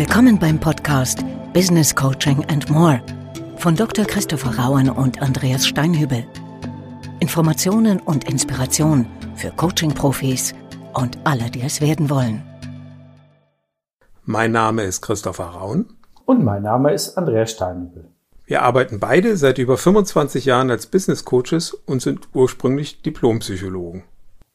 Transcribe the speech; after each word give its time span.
Willkommen 0.00 0.38
beim 0.38 0.58
Podcast 0.58 1.18
Business 1.52 1.94
Coaching 1.94 2.42
and 2.46 2.70
More 2.70 3.02
von 3.58 3.76
Dr. 3.76 4.06
Christopher 4.06 4.58
Rauen 4.58 4.88
und 4.88 5.20
Andreas 5.20 5.66
Steinhübel. 5.66 6.24
Informationen 7.20 8.00
und 8.00 8.24
Inspiration 8.24 9.04
für 9.36 9.50
Coaching-Profis 9.50 10.54
und 10.94 11.18
alle, 11.24 11.50
die 11.50 11.60
es 11.60 11.82
werden 11.82 12.08
wollen. 12.08 12.42
Mein 14.24 14.52
Name 14.52 14.84
ist 14.84 15.02
Christopher 15.02 15.48
Rauen. 15.48 15.92
Und 16.24 16.46
mein 16.46 16.62
Name 16.62 16.94
ist 16.94 17.18
Andreas 17.18 17.50
Steinhübel. 17.50 18.08
Wir 18.46 18.62
arbeiten 18.62 19.00
beide 19.00 19.36
seit 19.36 19.58
über 19.58 19.76
25 19.76 20.46
Jahren 20.46 20.70
als 20.70 20.86
Business 20.86 21.26
Coaches 21.26 21.74
und 21.74 22.00
sind 22.00 22.30
ursprünglich 22.32 23.02
Diplompsychologen. 23.02 24.04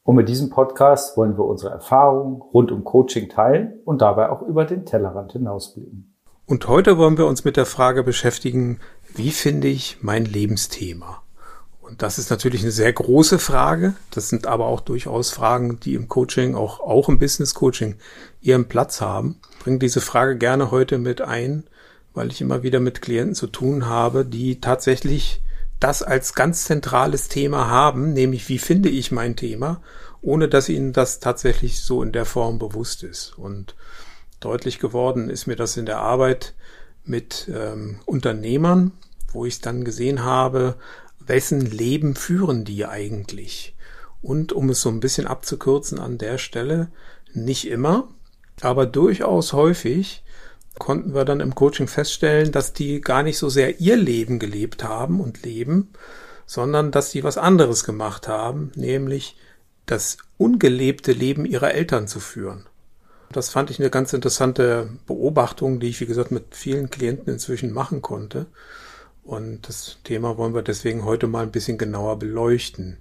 Und 0.06 0.14
mit 0.14 0.28
diesem 0.28 0.50
Podcast 0.50 1.16
wollen 1.16 1.36
wir 1.36 1.44
unsere 1.44 1.72
Erfahrungen 1.72 2.40
rund 2.40 2.70
um 2.70 2.84
Coaching 2.84 3.28
teilen 3.28 3.80
und 3.84 4.02
dabei 4.02 4.30
auch 4.30 4.40
über 4.40 4.64
den 4.64 4.86
Tellerrand 4.86 5.32
hinausblicken. 5.32 6.14
Und 6.46 6.68
heute 6.68 6.96
wollen 6.96 7.18
wir 7.18 7.26
uns 7.26 7.44
mit 7.44 7.56
der 7.56 7.66
Frage 7.66 8.04
beschäftigen, 8.04 8.78
wie 9.12 9.32
finde 9.32 9.66
ich 9.66 9.98
mein 10.02 10.24
Lebensthema? 10.24 11.22
Und 11.80 12.02
das 12.02 12.20
ist 12.20 12.30
natürlich 12.30 12.62
eine 12.62 12.70
sehr 12.70 12.92
große 12.92 13.40
Frage. 13.40 13.94
Das 14.12 14.28
sind 14.28 14.46
aber 14.46 14.66
auch 14.66 14.80
durchaus 14.80 15.32
Fragen, 15.32 15.80
die 15.80 15.94
im 15.94 16.06
Coaching, 16.06 16.54
auch, 16.54 16.78
auch 16.78 17.08
im 17.08 17.18
Business 17.18 17.54
Coaching 17.54 17.96
ihren 18.40 18.68
Platz 18.68 19.00
haben. 19.00 19.40
Bring 19.64 19.80
diese 19.80 20.00
Frage 20.00 20.36
gerne 20.36 20.70
heute 20.70 20.98
mit 20.98 21.20
ein, 21.20 21.64
weil 22.14 22.28
ich 22.28 22.40
immer 22.40 22.62
wieder 22.62 22.78
mit 22.78 23.02
Klienten 23.02 23.34
zu 23.34 23.48
tun 23.48 23.86
habe, 23.86 24.24
die 24.24 24.60
tatsächlich 24.60 25.42
das 25.80 26.02
als 26.02 26.34
ganz 26.34 26.64
zentrales 26.64 27.28
Thema 27.28 27.68
haben, 27.68 28.12
nämlich 28.12 28.48
wie 28.48 28.58
finde 28.58 28.88
ich 28.88 29.12
mein 29.12 29.36
Thema, 29.36 29.82
ohne 30.22 30.48
dass 30.48 30.68
ihnen 30.68 30.92
das 30.92 31.20
tatsächlich 31.20 31.82
so 31.82 32.02
in 32.02 32.12
der 32.12 32.24
Form 32.24 32.58
bewusst 32.58 33.02
ist. 33.02 33.38
Und 33.38 33.74
deutlich 34.40 34.78
geworden 34.78 35.30
ist 35.30 35.46
mir 35.46 35.56
das 35.56 35.76
in 35.76 35.86
der 35.86 35.98
Arbeit 35.98 36.54
mit 37.04 37.50
ähm, 37.54 38.00
Unternehmern, 38.06 38.92
wo 39.32 39.44
ich 39.44 39.60
dann 39.60 39.84
gesehen 39.84 40.24
habe, 40.24 40.76
wessen 41.18 41.60
Leben 41.60 42.16
führen 42.16 42.64
die 42.64 42.86
eigentlich? 42.86 43.76
Und 44.22 44.52
um 44.52 44.70
es 44.70 44.80
so 44.80 44.88
ein 44.88 45.00
bisschen 45.00 45.26
abzukürzen 45.26 46.00
an 46.00 46.18
der 46.18 46.38
Stelle, 46.38 46.88
nicht 47.32 47.68
immer, 47.68 48.08
aber 48.62 48.86
durchaus 48.86 49.52
häufig 49.52 50.24
konnten 50.78 51.14
wir 51.14 51.24
dann 51.24 51.40
im 51.40 51.54
Coaching 51.54 51.88
feststellen, 51.88 52.52
dass 52.52 52.72
die 52.72 53.00
gar 53.00 53.22
nicht 53.22 53.38
so 53.38 53.48
sehr 53.48 53.80
ihr 53.80 53.96
Leben 53.96 54.38
gelebt 54.38 54.84
haben 54.84 55.20
und 55.20 55.42
leben, 55.42 55.90
sondern 56.46 56.90
dass 56.90 57.10
die 57.10 57.24
was 57.24 57.38
anderes 57.38 57.84
gemacht 57.84 58.28
haben, 58.28 58.72
nämlich 58.74 59.36
das 59.86 60.18
ungelebte 60.38 61.12
Leben 61.12 61.44
ihrer 61.44 61.72
Eltern 61.74 62.08
zu 62.08 62.20
führen. 62.20 62.66
Das 63.32 63.50
fand 63.50 63.70
ich 63.70 63.80
eine 63.80 63.90
ganz 63.90 64.12
interessante 64.12 64.88
Beobachtung, 65.06 65.80
die 65.80 65.88
ich, 65.88 66.00
wie 66.00 66.06
gesagt, 66.06 66.30
mit 66.30 66.54
vielen 66.54 66.90
Klienten 66.90 67.32
inzwischen 67.32 67.72
machen 67.72 68.02
konnte. 68.02 68.46
Und 69.24 69.68
das 69.68 69.98
Thema 70.04 70.38
wollen 70.38 70.54
wir 70.54 70.62
deswegen 70.62 71.04
heute 71.04 71.26
mal 71.26 71.42
ein 71.42 71.50
bisschen 71.50 71.78
genauer 71.78 72.18
beleuchten. 72.18 72.98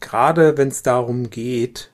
Gerade 0.00 0.56
wenn 0.56 0.68
es 0.68 0.82
darum 0.82 1.28
geht, 1.28 1.90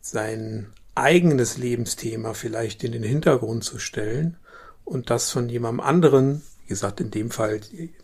sein 0.00 0.72
eigenes 0.96 1.58
Lebensthema 1.58 2.34
vielleicht 2.34 2.82
in 2.84 2.92
den 2.92 3.02
Hintergrund 3.02 3.64
zu 3.64 3.78
stellen 3.78 4.36
und 4.84 5.10
das 5.10 5.30
von 5.30 5.48
jemandem 5.48 5.80
anderen, 5.80 6.42
wie 6.62 6.68
gesagt, 6.68 7.00
in 7.00 7.10
dem 7.10 7.30
Fall 7.30 7.60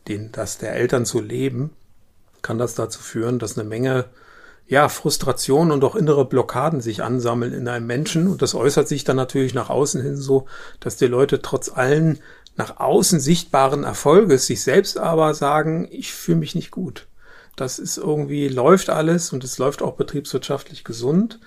den, 0.08 0.32
das 0.32 0.58
der 0.58 0.74
Eltern 0.74 1.06
zu 1.06 1.20
leben, 1.20 1.70
kann 2.42 2.58
das 2.58 2.74
dazu 2.74 3.00
führen, 3.00 3.38
dass 3.38 3.58
eine 3.58 3.68
Menge 3.68 4.06
ja, 4.66 4.88
Frustration 4.88 5.70
und 5.70 5.84
auch 5.84 5.96
innere 5.96 6.24
Blockaden 6.24 6.80
sich 6.80 7.02
ansammeln 7.02 7.52
in 7.52 7.68
einem 7.68 7.86
Menschen. 7.86 8.26
Und 8.26 8.42
das 8.42 8.54
äußert 8.54 8.88
sich 8.88 9.04
dann 9.04 9.16
natürlich 9.16 9.54
nach 9.54 9.70
außen 9.70 10.00
hin 10.00 10.16
so, 10.16 10.46
dass 10.80 10.96
die 10.96 11.06
Leute 11.06 11.42
trotz 11.42 11.68
allen 11.68 12.20
nach 12.56 12.78
außen 12.78 13.20
sichtbaren 13.20 13.84
Erfolges 13.84 14.46
sich 14.46 14.62
selbst 14.62 14.98
aber 14.98 15.34
sagen, 15.34 15.88
ich 15.90 16.12
fühle 16.12 16.38
mich 16.38 16.54
nicht 16.54 16.70
gut. 16.70 17.06
Das 17.56 17.78
ist 17.78 17.98
irgendwie, 17.98 18.48
läuft 18.48 18.88
alles 18.88 19.32
und 19.32 19.44
es 19.44 19.58
läuft 19.58 19.82
auch 19.82 19.94
betriebswirtschaftlich 19.94 20.84
gesund 20.84 21.38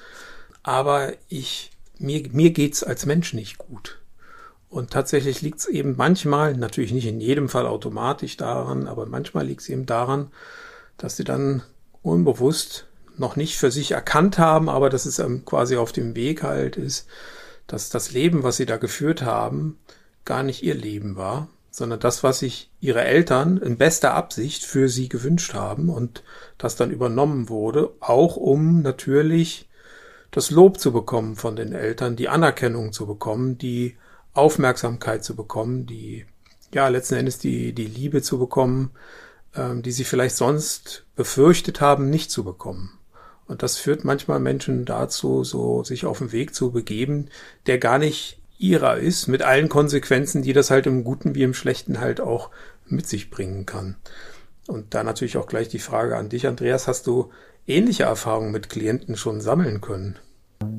aber 0.66 1.14
ich, 1.30 1.70
mir, 2.00 2.28
mir 2.32 2.50
geht's 2.50 2.84
als 2.84 3.06
Mensch 3.06 3.34
nicht 3.34 3.60
gut. 3.60 4.00
Und 4.68 4.90
tatsächlich 4.90 5.44
liegt 5.44 5.60
es 5.60 5.68
eben 5.68 5.94
manchmal, 5.96 6.58
natürlich 6.58 6.92
nicht 6.92 7.06
in 7.06 7.22
jedem 7.22 7.50
Fall 7.50 7.68
automatisch 7.68 8.36
daran, 8.36 8.88
aber 8.88 9.06
manchmal 9.06 9.46
liegt 9.46 9.62
es 9.62 9.70
eben 9.70 9.86
daran, 9.86 10.32
dass 10.98 11.18
sie 11.18 11.24
dann 11.24 11.62
unbewusst 12.02 12.88
noch 13.16 13.36
nicht 13.36 13.58
für 13.58 13.70
sich 13.70 13.92
erkannt 13.92 14.40
haben, 14.40 14.68
aber 14.68 14.90
dass 14.90 15.06
es 15.06 15.22
quasi 15.46 15.78
auf 15.78 15.92
dem 15.92 16.16
Weg 16.16 16.42
halt 16.42 16.78
ist, 16.78 17.08
dass 17.68 17.92
das 17.92 18.12
Leben, 18.12 18.42
was 18.42 18.58
sie 18.58 18.66
da 18.66 18.78
geführt 18.78 19.22
haben, 19.22 19.78
gar 20.26 20.42
nicht 20.42 20.64
ihr 20.64 20.76
Leben 20.76 21.16
war, 21.16 21.48
sondern 21.70 22.00
das, 22.00 22.24
was 22.24 22.40
sich 22.40 22.72
ihre 22.80 23.04
Eltern 23.04 23.58
in 23.58 23.78
bester 23.78 24.16
Absicht 24.16 24.66
für 24.66 24.90
sie 24.90 25.10
gewünscht 25.10 25.54
haben 25.54 25.90
und 25.90 26.24
das 26.58 26.76
dann 26.76 26.90
übernommen 26.90 27.50
wurde, 27.50 27.92
auch 28.00 28.36
um 28.36 28.82
natürlich 28.82 29.65
das 30.36 30.52
Lob 30.52 30.82
zu 30.82 30.92
bekommen 30.92 31.38
von 31.38 31.56
den 31.56 31.72
Eltern, 31.72 32.18
die 32.18 32.28
Anerkennung 32.28 32.92
zu 32.92 33.08
bekommen, 33.08 33.58
die 33.58 33.96
Aufmerksamkeit 34.34 35.24
zu 35.24 35.34
bekommen, 35.34 35.86
die, 35.86 36.26
ja, 36.74 36.90
letzten 36.90 37.16
Endes 37.16 37.40
die, 37.40 37.72
die 37.72 37.86
Liebe 37.86 38.22
zu 38.22 38.38
bekommen, 38.38 38.92
ähm, 39.56 39.82
die 39.82 39.94
sie 39.94 40.04
vielleicht 40.04 40.36
sonst 40.36 41.06
befürchtet 41.16 41.80
haben, 41.80 42.10
nicht 42.10 42.32
zu 42.32 42.44
bekommen. 42.44 43.00
Und 43.48 43.64
das 43.64 43.78
führt 43.78 44.04
manchmal 44.04 44.42
Menschen 44.42 44.84
dazu, 44.84 45.46
so 45.46 45.86
sich 45.86 46.06
auf 46.06 46.18
den 46.18 46.34
Weg 46.34 46.54
zu 46.54 46.72
begeben, 46.72 47.30
der 47.66 47.78
gar 47.78 47.98
nicht 47.98 48.42
ihrer 48.58 48.98
ist, 48.98 49.28
mit 49.28 49.42
allen 49.42 49.70
Konsequenzen, 49.70 50.42
die 50.42 50.52
das 50.52 50.70
halt 50.70 50.86
im 50.86 51.06
Guten 51.06 51.34
wie 51.34 51.44
im 51.44 51.54
Schlechten 51.54 52.02
halt 52.02 52.20
auch 52.20 52.50
mit 52.88 53.08
sich 53.08 53.30
bringen 53.30 53.66
kann. 53.66 53.96
Und 54.68 54.96
da 54.96 55.02
natürlich 55.06 55.38
auch 55.38 55.48
gleich 55.48 55.70
die 55.70 55.80
Frage 55.80 56.18
an 56.18 56.28
dich, 56.28 56.46
Andreas, 56.46 56.90
hast 56.90 57.08
du 57.08 57.32
ähnliche 57.68 58.04
Erfahrungen 58.04 58.52
mit 58.52 58.70
Klienten 58.70 59.16
schon 59.16 59.40
sammeln 59.40 59.80
können? 59.80 60.20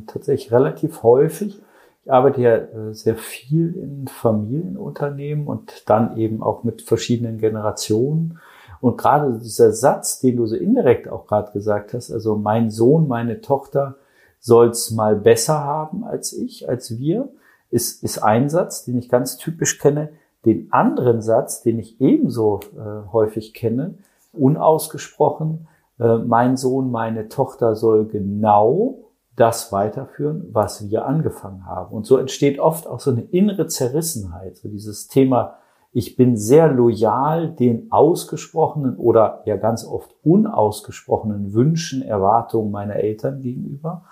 Tatsächlich 0.06 0.52
relativ 0.52 1.02
häufig. 1.02 1.60
Ich 2.04 2.12
arbeite 2.12 2.40
ja 2.40 2.56
äh, 2.56 2.94
sehr 2.94 3.16
viel 3.16 3.74
in 3.76 4.06
Familienunternehmen 4.06 5.46
und 5.46 5.88
dann 5.88 6.16
eben 6.16 6.42
auch 6.42 6.62
mit 6.62 6.82
verschiedenen 6.82 7.38
Generationen. 7.38 8.38
Und 8.80 8.98
gerade 8.98 9.38
dieser 9.38 9.72
Satz, 9.72 10.20
den 10.20 10.36
du 10.36 10.46
so 10.46 10.54
indirekt 10.54 11.08
auch 11.08 11.26
gerade 11.26 11.52
gesagt 11.52 11.94
hast, 11.94 12.12
also 12.12 12.36
mein 12.36 12.70
Sohn, 12.70 13.08
meine 13.08 13.40
Tochter 13.40 13.96
soll's 14.38 14.90
mal 14.92 15.16
besser 15.16 15.64
haben 15.64 16.04
als 16.04 16.32
ich, 16.32 16.68
als 16.68 16.98
wir, 16.98 17.28
ist, 17.70 18.04
ist 18.04 18.18
ein 18.18 18.48
Satz, 18.48 18.84
den 18.84 18.96
ich 18.98 19.08
ganz 19.08 19.38
typisch 19.38 19.78
kenne. 19.78 20.10
Den 20.44 20.68
anderen 20.70 21.20
Satz, 21.20 21.62
den 21.62 21.80
ich 21.80 22.00
ebenso 22.00 22.60
äh, 22.76 23.12
häufig 23.12 23.54
kenne, 23.54 23.94
unausgesprochen, 24.32 25.66
äh, 25.98 26.18
mein 26.18 26.56
Sohn, 26.56 26.90
meine 26.90 27.28
Tochter 27.28 27.74
soll 27.74 28.06
genau 28.06 28.98
das 29.36 29.70
weiterführen, 29.70 30.48
was 30.52 30.88
wir 30.88 31.06
angefangen 31.06 31.66
haben. 31.66 31.94
Und 31.94 32.06
so 32.06 32.16
entsteht 32.16 32.58
oft 32.58 32.86
auch 32.86 33.00
so 33.00 33.10
eine 33.10 33.22
innere 33.22 33.66
Zerrissenheit, 33.66 34.56
so 34.56 34.68
dieses 34.68 35.08
Thema, 35.08 35.58
ich 35.92 36.16
bin 36.16 36.36
sehr 36.36 36.68
loyal 36.68 37.50
den 37.50 37.90
ausgesprochenen 37.90 38.96
oder 38.96 39.42
ja 39.46 39.56
ganz 39.56 39.86
oft 39.86 40.14
unausgesprochenen 40.22 41.54
Wünschen, 41.54 42.02
Erwartungen 42.02 42.70
meiner 42.70 42.96
Eltern 42.96 43.40
gegenüber 43.40 44.04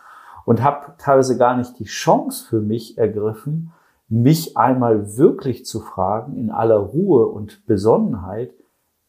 und 0.45 0.63
habe 0.63 0.95
teilweise 0.99 1.37
gar 1.37 1.57
nicht 1.57 1.79
die 1.79 1.85
Chance 1.85 2.47
für 2.47 2.61
mich 2.61 2.97
ergriffen, 2.97 3.73
mich 4.09 4.57
einmal 4.57 5.17
wirklich 5.17 5.65
zu 5.65 5.81
fragen 5.81 6.37
in 6.37 6.51
aller 6.51 6.77
Ruhe 6.77 7.27
und 7.27 7.67
Besonnenheit, 7.67 8.55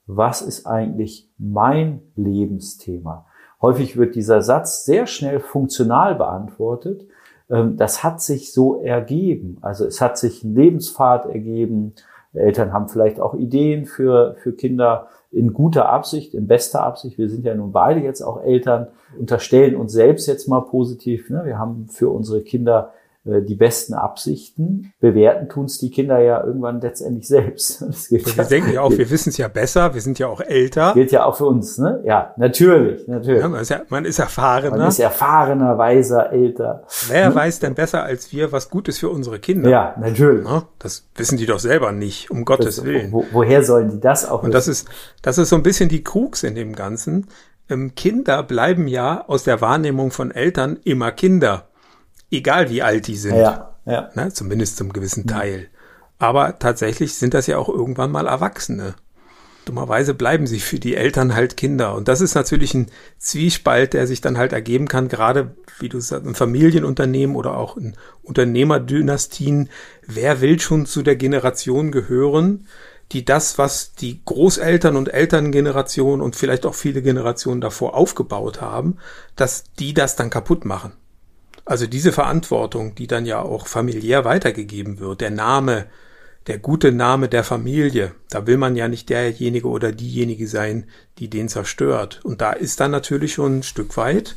was 0.07 0.41
ist 0.41 0.65
eigentlich 0.65 1.29
mein 1.37 2.01
Lebensthema? 2.15 3.25
Häufig 3.65 3.97
wird 3.97 4.13
dieser 4.13 4.43
Satz 4.43 4.85
sehr 4.85 5.07
schnell 5.07 5.39
funktional 5.39 6.13
beantwortet. 6.13 7.07
Ähm, 7.49 7.77
das 7.77 8.03
hat 8.03 8.21
sich 8.21 8.53
so 8.53 8.79
ergeben. 8.79 9.57
Also 9.61 9.85
es 9.85 10.01
hat 10.01 10.19
sich 10.19 10.43
ein 10.43 10.53
Lebenspfad 10.53 11.25
ergeben. 11.25 11.93
Eltern 12.35 12.73
haben 12.73 12.89
vielleicht 12.89 13.19
auch 13.19 13.33
Ideen 13.33 13.87
für, 13.87 14.35
für 14.43 14.53
Kinder 14.53 15.07
in 15.31 15.51
guter 15.51 15.89
Absicht, 15.89 16.35
in 16.35 16.45
bester 16.45 16.83
Absicht. 16.83 17.17
Wir 17.17 17.27
sind 17.27 17.43
ja 17.43 17.55
nun 17.55 17.71
beide 17.71 18.01
jetzt 18.01 18.21
auch 18.21 18.43
Eltern, 18.43 18.85
unterstellen 19.17 19.75
uns 19.75 19.93
selbst 19.93 20.27
jetzt 20.27 20.47
mal 20.47 20.61
positiv. 20.61 21.31
Ne? 21.31 21.41
Wir 21.45 21.57
haben 21.57 21.87
für 21.89 22.09
unsere 22.09 22.41
Kinder 22.41 22.93
die 23.25 23.55
besten 23.55 23.95
Absichten. 23.95 24.93
Bewerten 24.99 25.49
tun 25.49 25.65
es 25.65 25.79
die 25.79 25.89
Kinder 25.89 26.19
ja 26.19 26.43
irgendwann 26.43 26.79
letztendlich 26.79 27.27
selbst. 27.27 27.81
Das 27.81 28.07
gilt 28.07 28.25
wir 28.25 28.43
ja, 28.43 28.47
denken 28.47 28.73
ja 28.73 28.81
auch, 28.81 28.91
wir 28.91 29.09
wissen 29.09 29.29
es 29.29 29.37
ja 29.37 29.47
besser, 29.47 29.93
wir 29.93 30.01
sind 30.01 30.19
ja 30.19 30.27
auch 30.27 30.41
älter. 30.41 30.93
Gilt 30.93 31.11
ja 31.11 31.25
auch 31.25 31.35
für 31.35 31.45
uns, 31.45 31.77
ne? 31.77 32.01
Ja, 32.05 32.33
natürlich, 32.37 33.07
natürlich. 33.07 33.41
Ja, 33.41 33.49
man, 33.49 33.61
ist 33.61 33.69
ja, 33.69 33.81
man 33.89 34.05
ist 34.05 34.19
erfahrener. 34.19 34.77
Man 34.77 34.87
ist 34.87 34.99
erfahrener, 34.99 35.77
weiser, 35.77 36.31
älter. 36.31 36.83
Wer 37.07 37.29
ne? 37.29 37.35
weiß 37.35 37.59
denn 37.59 37.73
besser 37.73 38.03
als 38.03 38.31
wir, 38.31 38.51
was 38.51 38.69
gut 38.69 38.87
ist 38.87 38.99
für 38.99 39.09
unsere 39.09 39.39
Kinder? 39.39 39.69
Ja, 39.69 39.95
natürlich. 39.99 40.45
Ja, 40.45 40.67
das 40.77 41.07
wissen 41.15 41.37
die 41.37 41.47
doch 41.47 41.59
selber 41.59 41.91
nicht, 41.91 42.29
um 42.29 42.45
Gottes 42.45 42.77
das, 42.77 42.85
Willen. 42.85 43.11
Wo, 43.11 43.25
woher 43.31 43.63
sollen 43.63 43.89
die 43.89 43.99
das 43.99 44.29
auch 44.29 44.43
Und 44.43 44.53
das 44.53 44.67
ist, 44.67 44.87
das 45.23 45.39
ist 45.39 45.49
so 45.49 45.55
ein 45.55 45.63
bisschen 45.63 45.89
die 45.89 46.03
Krux 46.03 46.43
in 46.43 46.53
dem 46.53 46.75
Ganzen. 46.75 47.27
Ähm, 47.69 47.95
Kinder 47.95 48.43
bleiben 48.43 48.87
ja 48.87 49.25
aus 49.27 49.43
der 49.43 49.61
Wahrnehmung 49.61 50.11
von 50.11 50.29
Eltern 50.29 50.77
immer 50.83 51.11
Kinder 51.11 51.69
egal 52.37 52.69
wie 52.69 52.81
alt 52.81 53.07
die 53.07 53.17
sind. 53.17 53.35
Ja, 53.35 53.75
Ja. 53.85 54.09
Ne? 54.15 54.31
Zumindest 54.33 54.77
zum 54.77 54.93
gewissen 54.93 55.27
Teil. 55.27 55.67
Aber 56.17 56.59
tatsächlich 56.59 57.15
sind 57.15 57.33
das 57.33 57.47
ja 57.47 57.57
auch 57.57 57.69
irgendwann 57.69 58.11
mal 58.11 58.27
Erwachsene. 58.27 58.95
Dummerweise 59.65 60.13
bleiben 60.13 60.45
sie 60.45 60.59
für 60.59 60.79
die 60.79 60.95
Eltern 60.95 61.33
halt 61.33 61.57
Kinder. 61.57 61.95
Und 61.95 62.07
das 62.07 62.21
ist 62.21 62.35
natürlich 62.35 62.73
ein 62.75 62.87
Zwiespalt, 63.17 63.93
der 63.93 64.05
sich 64.05 64.21
dann 64.21 64.37
halt 64.37 64.53
ergeben 64.53 64.87
kann, 64.87 65.07
gerade 65.07 65.55
wie 65.79 65.89
du 65.89 65.99
sagst, 65.99 66.25
im 66.25 66.35
Familienunternehmen 66.35 67.35
oder 67.35 67.57
auch 67.57 67.75
in 67.75 67.95
Unternehmerdynastien. 68.21 69.69
Wer 70.05 70.39
will 70.41 70.59
schon 70.59 70.85
zu 70.85 71.01
der 71.01 71.15
Generation 71.15 71.91
gehören, 71.91 72.67
die 73.11 73.25
das, 73.25 73.57
was 73.57 73.93
die 73.93 74.21
Großeltern 74.23 74.95
und 74.95 75.13
Elterngeneration 75.13 76.21
und 76.21 76.35
vielleicht 76.35 76.65
auch 76.65 76.75
viele 76.75 77.01
Generationen 77.01 77.61
davor 77.61 77.95
aufgebaut 77.95 78.61
haben, 78.61 78.97
dass 79.35 79.65
die 79.79 79.93
das 79.93 80.15
dann 80.15 80.29
kaputt 80.29 80.63
machen? 80.65 80.93
Also 81.65 81.87
diese 81.87 82.11
Verantwortung, 82.11 82.95
die 82.95 83.07
dann 83.07 83.25
ja 83.25 83.41
auch 83.41 83.67
familiär 83.67 84.23
weitergegeben 84.23 84.99
wird, 84.99 85.21
der 85.21 85.31
Name, 85.31 85.87
der 86.45 86.59
gute 86.59 86.91
Name 86.91 87.27
der 87.27 87.43
Familie. 87.43 88.13
Da 88.29 88.45
will 88.45 88.57
man 88.57 88.75
ja 88.75 88.87
nicht 88.87 89.09
derjenige 89.09 89.67
oder 89.67 89.91
diejenige 89.91 90.47
sein, 90.47 90.85
die 91.17 91.27
den 91.27 91.49
zerstört. 91.49 92.21
Und 92.23 92.41
da 92.41 92.51
ist 92.51 92.79
dann 92.79 92.91
natürlich 92.91 93.33
schon 93.33 93.59
ein 93.59 93.63
Stück 93.63 93.97
weit 93.97 94.35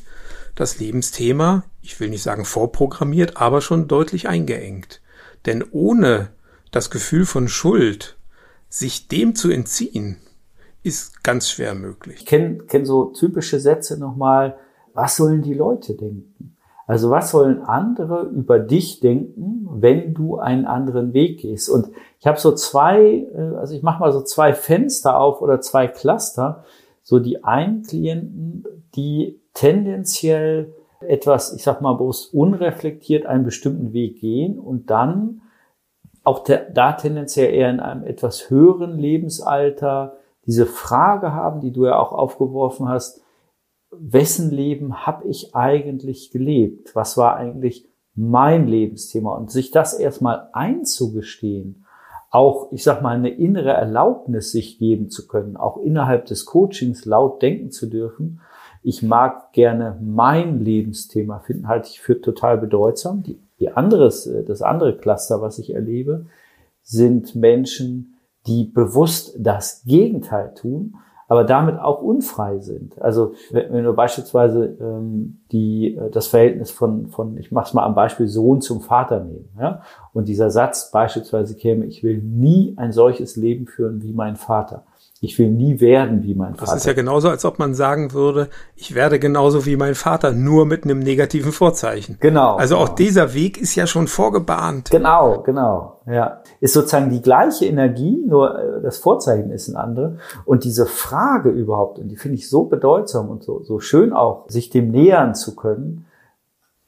das 0.54 0.80
Lebensthema, 0.80 1.62
ich 1.82 2.00
will 2.00 2.10
nicht 2.10 2.24
sagen 2.24 2.44
vorprogrammiert, 2.44 3.36
aber 3.36 3.60
schon 3.60 3.86
deutlich 3.86 4.28
eingeengt. 4.28 5.00
Denn 5.46 5.64
ohne 5.70 6.30
das 6.72 6.90
Gefühl 6.90 7.26
von 7.26 7.46
Schuld, 7.46 8.16
sich 8.68 9.06
dem 9.06 9.36
zu 9.36 9.50
entziehen, 9.50 10.16
ist 10.82 11.22
ganz 11.22 11.50
schwer 11.50 11.74
möglich. 11.74 12.16
Ich 12.20 12.26
kenne 12.26 12.58
kenn 12.66 12.84
so 12.84 13.06
typische 13.06 13.60
Sätze 13.60 13.98
nochmal, 13.98 14.58
was 14.94 15.16
sollen 15.16 15.42
die 15.42 15.54
Leute 15.54 15.94
denken? 15.94 16.56
Also 16.88 17.10
was 17.10 17.30
sollen 17.30 17.62
andere 17.62 18.22
über 18.22 18.58
dich 18.58 19.00
denken, 19.00 19.68
wenn 19.70 20.14
du 20.14 20.38
einen 20.38 20.64
anderen 20.64 21.12
Weg 21.12 21.40
gehst? 21.40 21.68
Und 21.68 21.90
ich 22.18 22.26
habe 22.26 22.40
so 22.40 22.52
zwei, 22.52 23.26
äh, 23.34 23.56
also 23.58 23.74
ich 23.74 23.82
mache 23.82 24.00
mal 24.00 24.10
so 24.10 24.22
zwei 24.22 24.54
Fenster 24.54 25.20
auf 25.20 25.42
oder 25.42 25.60
zwei 25.60 25.86
Cluster. 25.86 26.64
So 27.02 27.18
die 27.18 27.44
einen 27.44 27.82
Klienten, 27.82 28.64
die 28.96 29.38
tendenziell 29.52 30.74
etwas, 31.00 31.52
ich 31.54 31.62
sag 31.62 31.82
mal 31.82 31.92
bewusst 31.92 32.32
unreflektiert 32.32 33.26
einen 33.26 33.44
bestimmten 33.44 33.92
Weg 33.92 34.20
gehen 34.20 34.58
und 34.58 34.88
dann 34.88 35.42
auch 36.24 36.42
da 36.42 36.92
tendenziell 36.92 37.52
eher 37.52 37.70
in 37.70 37.80
einem 37.80 38.04
etwas 38.04 38.48
höheren 38.48 38.98
Lebensalter 38.98 40.16
diese 40.46 40.64
Frage 40.64 41.34
haben, 41.34 41.60
die 41.60 41.70
du 41.70 41.84
ja 41.84 41.98
auch 41.98 42.12
aufgeworfen 42.12 42.88
hast, 42.88 43.22
wessen 43.90 44.50
Leben 44.50 45.06
habe 45.06 45.28
ich 45.28 45.54
eigentlich 45.54 46.30
gelebt? 46.30 46.94
Was 46.94 47.16
war 47.16 47.36
eigentlich 47.36 47.88
mein 48.14 48.66
Lebensthema? 48.66 49.34
Und 49.34 49.50
sich 49.50 49.70
das 49.70 49.94
erstmal 49.94 50.48
einzugestehen, 50.52 51.84
auch, 52.30 52.72
ich 52.72 52.84
sag 52.84 53.02
mal, 53.02 53.16
eine 53.16 53.30
innere 53.30 53.72
Erlaubnis 53.72 54.52
sich 54.52 54.78
geben 54.78 55.08
zu 55.08 55.26
können, 55.26 55.56
auch 55.56 55.78
innerhalb 55.78 56.26
des 56.26 56.44
Coachings 56.44 57.06
laut 57.06 57.40
denken 57.40 57.70
zu 57.70 57.86
dürfen. 57.86 58.40
Ich 58.82 59.02
mag 59.02 59.52
gerne 59.52 59.98
mein 60.02 60.60
Lebensthema 60.60 61.38
finden, 61.38 61.68
halte 61.68 61.88
ich 61.90 62.00
für 62.00 62.20
total 62.20 62.58
bedeutsam. 62.58 63.22
Die, 63.22 63.38
die 63.60 63.70
anderes, 63.70 64.30
das 64.46 64.60
andere 64.60 64.96
Cluster, 64.98 65.40
was 65.40 65.58
ich 65.58 65.74
erlebe, 65.74 66.26
sind 66.82 67.34
Menschen, 67.34 68.18
die 68.46 68.64
bewusst 68.64 69.34
das 69.38 69.84
Gegenteil 69.84 70.52
tun 70.54 70.96
aber 71.28 71.44
damit 71.44 71.78
auch 71.78 72.02
unfrei 72.02 72.58
sind. 72.58 73.00
Also 73.00 73.34
wenn, 73.50 73.84
du 73.84 73.92
beispielsweise 73.92 74.76
ähm, 74.80 75.40
die, 75.52 75.94
äh, 75.94 76.10
das 76.10 76.26
Verhältnis 76.26 76.70
von, 76.70 77.08
von 77.08 77.36
ich 77.36 77.52
mach's 77.52 77.74
mal 77.74 77.84
am 77.84 77.94
Beispiel 77.94 78.26
Sohn 78.26 78.60
zum 78.62 78.80
Vater 78.80 79.20
nehmen, 79.20 79.50
ja, 79.60 79.82
und 80.14 80.26
dieser 80.26 80.50
Satz 80.50 80.90
beispielsweise 80.90 81.54
käme, 81.54 81.84
ich 81.84 82.02
will 82.02 82.18
nie 82.18 82.74
ein 82.78 82.92
solches 82.92 83.36
Leben 83.36 83.66
führen 83.66 84.02
wie 84.02 84.12
mein 84.12 84.36
Vater. 84.36 84.84
Ich 85.20 85.36
will 85.38 85.50
nie 85.50 85.80
werden 85.80 86.22
wie 86.22 86.34
mein 86.34 86.54
Vater. 86.54 86.72
Das 86.72 86.80
ist 86.80 86.86
ja 86.86 86.92
genauso, 86.92 87.28
als 87.28 87.44
ob 87.44 87.58
man 87.58 87.74
sagen 87.74 88.12
würde, 88.12 88.48
ich 88.76 88.94
werde 88.94 89.18
genauso 89.18 89.66
wie 89.66 89.76
mein 89.76 89.96
Vater, 89.96 90.30
nur 90.30 90.64
mit 90.64 90.84
einem 90.84 91.00
negativen 91.00 91.50
Vorzeichen. 91.50 92.18
Genau. 92.20 92.54
Also 92.54 92.76
genau. 92.76 92.86
auch 92.86 92.94
dieser 92.94 93.34
Weg 93.34 93.60
ist 93.60 93.74
ja 93.74 93.88
schon 93.88 94.06
vorgebahnt. 94.06 94.90
Genau, 94.90 95.42
genau. 95.42 96.00
Ja. 96.06 96.42
Ist 96.60 96.74
sozusagen 96.74 97.10
die 97.10 97.20
gleiche 97.20 97.66
Energie, 97.66 98.24
nur 98.28 98.58
äh, 98.58 98.82
das 98.82 98.98
Vorzeichen 98.98 99.50
ist 99.50 99.66
ein 99.66 99.76
andere. 99.76 100.18
Und 100.44 100.62
diese 100.62 100.86
Frage 100.86 101.50
überhaupt, 101.50 101.98
und 101.98 102.08
die 102.08 102.16
finde 102.16 102.36
ich 102.36 102.48
so 102.48 102.64
bedeutsam 102.64 103.28
und 103.28 103.42
so, 103.42 103.62
so 103.64 103.80
schön 103.80 104.12
auch, 104.12 104.48
sich 104.48 104.70
dem 104.70 104.92
nähern 104.92 105.34
zu 105.34 105.56
können, 105.56 106.06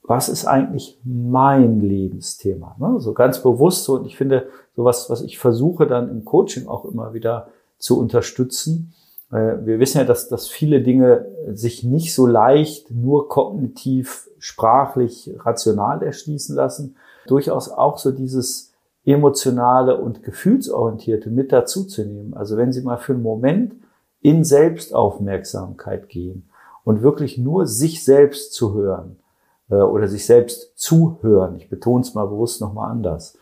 was 0.02 0.28
ist 0.28 0.44
eigentlich 0.44 1.00
mein 1.04 1.80
Lebensthema? 1.80 2.76
Ne? 2.78 3.00
So 3.00 3.12
ganz 3.12 3.42
bewusst 3.42 3.84
so, 3.84 3.94
und 3.94 4.06
ich 4.06 4.16
finde, 4.16 4.46
sowas, 4.76 5.10
was 5.10 5.22
ich 5.22 5.38
versuche 5.38 5.86
dann 5.86 6.08
im 6.10 6.24
Coaching 6.24 6.68
auch 6.68 6.84
immer 6.84 7.12
wieder 7.12 7.48
zu 7.80 7.98
unterstützen. 7.98 8.94
Äh, 9.32 9.56
wir 9.64 9.80
wissen 9.80 9.98
ja, 9.98 10.04
dass, 10.04 10.28
dass 10.28 10.46
viele 10.46 10.82
Dinge 10.82 11.26
sich 11.52 11.82
nicht 11.82 12.14
so 12.14 12.26
leicht 12.26 12.92
nur 12.92 13.28
kognitiv, 13.28 14.28
sprachlich, 14.38 15.34
rational 15.38 16.02
erschließen 16.02 16.54
lassen. 16.54 16.96
Durchaus 17.26 17.68
auch 17.68 17.98
so 17.98 18.12
dieses 18.12 18.72
emotionale 19.04 19.96
und 19.98 20.22
gefühlsorientierte 20.22 21.30
mit 21.30 21.52
dazu 21.52 21.84
zu 21.84 22.04
nehmen. 22.04 22.34
Also 22.34 22.56
wenn 22.56 22.72
Sie 22.72 22.82
mal 22.82 22.98
für 22.98 23.14
einen 23.14 23.22
Moment 23.22 23.74
in 24.20 24.44
Selbstaufmerksamkeit 24.44 26.08
gehen 26.08 26.48
und 26.84 27.02
wirklich 27.02 27.38
nur 27.38 27.66
sich 27.66 28.04
selbst 28.04 28.52
zu 28.52 28.74
hören 28.74 29.18
äh, 29.70 29.76
oder 29.76 30.06
sich 30.06 30.26
selbst 30.26 30.72
zuhören, 30.76 31.56
ich 31.56 31.70
betone 31.70 32.02
es 32.02 32.14
mal 32.14 32.26
bewusst 32.26 32.60
nochmal 32.60 32.90
anders, 32.90 33.38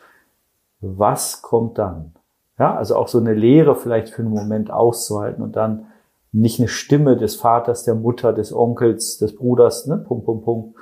was 0.81 1.43
kommt 1.43 1.79
dann? 1.79 2.15
Ja, 2.59 2.75
also 2.75 2.97
auch 2.97 3.09
so 3.09 3.19
eine 3.19 3.35
Lehre 3.35 3.77
vielleicht 3.77 4.11
für 4.11 4.23
einen 4.23 4.31
Moment 4.31 4.71
auszuhalten 4.71 5.43
und 5.43 5.57
dann 5.57 5.87
nicht 6.33 6.59
eine 6.59 6.69
Stimme 6.69 7.17
des 7.17 7.37
Vaters, 7.37 7.85
der 7.85 7.95
Mutter, 7.95 8.33
des 8.33 8.53
Onkels, 8.53 9.19
des 9.19 9.37
Bruders, 9.37 9.87
ne, 9.87 9.97
Punkt, 9.97 10.27
Punkt, 10.27 10.45
Punkt. 10.45 10.79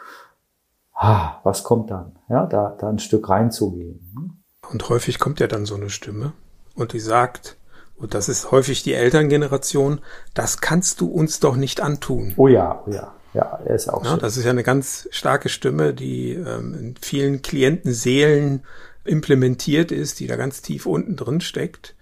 Ah, 0.95 1.41
was 1.45 1.63
kommt 1.63 1.91
dann? 1.91 2.17
Ja, 2.29 2.47
da, 2.47 2.75
da 2.79 2.89
ein 2.89 2.99
Stück 2.99 3.29
reinzugehen. 3.29 4.13
Ne? 4.15 4.31
Und 4.73 4.89
häufig 4.89 5.19
kommt 5.19 5.41
ja 5.41 5.47
dann 5.47 5.67
so 5.67 5.75
eine 5.75 5.91
Stimme 5.91 6.33
und 6.75 6.93
die 6.93 7.01
sagt, 7.01 7.57
und 7.97 8.15
das 8.15 8.29
ist 8.29 8.51
häufig 8.51 8.83
die 8.83 8.95
Elterngeneration, 8.95 10.01
das 10.35 10.61
kannst 10.61 11.01
du 11.01 11.09
uns 11.09 11.41
doch 11.41 11.57
nicht 11.57 11.81
antun. 11.81 12.35
Oh 12.37 12.49
ja, 12.49 12.83
oh 12.87 12.91
ja. 12.91 13.13
Ja, 13.35 13.61
er 13.67 13.75
ist 13.75 13.91
auch 13.91 14.03
ja, 14.03 14.17
Das 14.17 14.39
ist 14.39 14.45
ja 14.45 14.51
eine 14.51 14.63
ganz 14.63 15.09
starke 15.11 15.51
Stimme, 15.51 15.93
die 15.93 16.33
ähm, 16.33 16.75
in 16.75 16.95
vielen 16.99 17.43
Klientenseelen 17.43 18.63
implementiert 19.07 19.93
ist, 19.93 20.21
die 20.21 20.27
da 20.27 20.37
ganz 20.37 20.63
tief 20.63 20.87
unten 20.87 21.17
drin 21.17 21.41
steckt. 21.41 21.95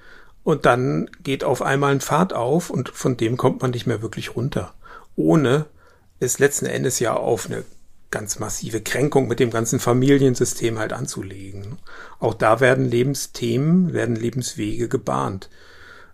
Und 0.43 0.67
dann 0.67 1.11
geht 1.23 1.45
auf 1.45 1.63
einmal 1.63 1.93
ein 1.93 2.01
Pfad 2.01 2.33
auf 2.33 2.71
und 2.71 2.91
von 2.91 3.17
dem 3.17 3.37
kommt 3.37 3.63
man 3.63 3.71
nicht 3.71 3.87
mehr 3.87 4.03
wirklich 4.03 4.37
runter. 4.37 4.75
Ohne 5.17 5.67
es 6.21 6.39
letzten 6.39 6.67
Endes 6.67 6.99
ja 6.99 7.15
auf 7.15 7.47
eine 7.47 7.65
ganz 8.11 8.39
massive 8.39 8.81
Kränkung 8.81 9.27
mit 9.27 9.41
dem 9.41 9.51
ganzen 9.51 9.81
Familiensystem 9.81 10.79
halt 10.79 10.93
anzulegen. 10.93 11.79
Auch 12.21 12.35
da 12.35 12.61
werden 12.61 12.89
Lebensthemen, 12.89 13.93
werden 13.93 14.15
Lebenswege 14.15 14.89
gebahnt. 14.89 15.51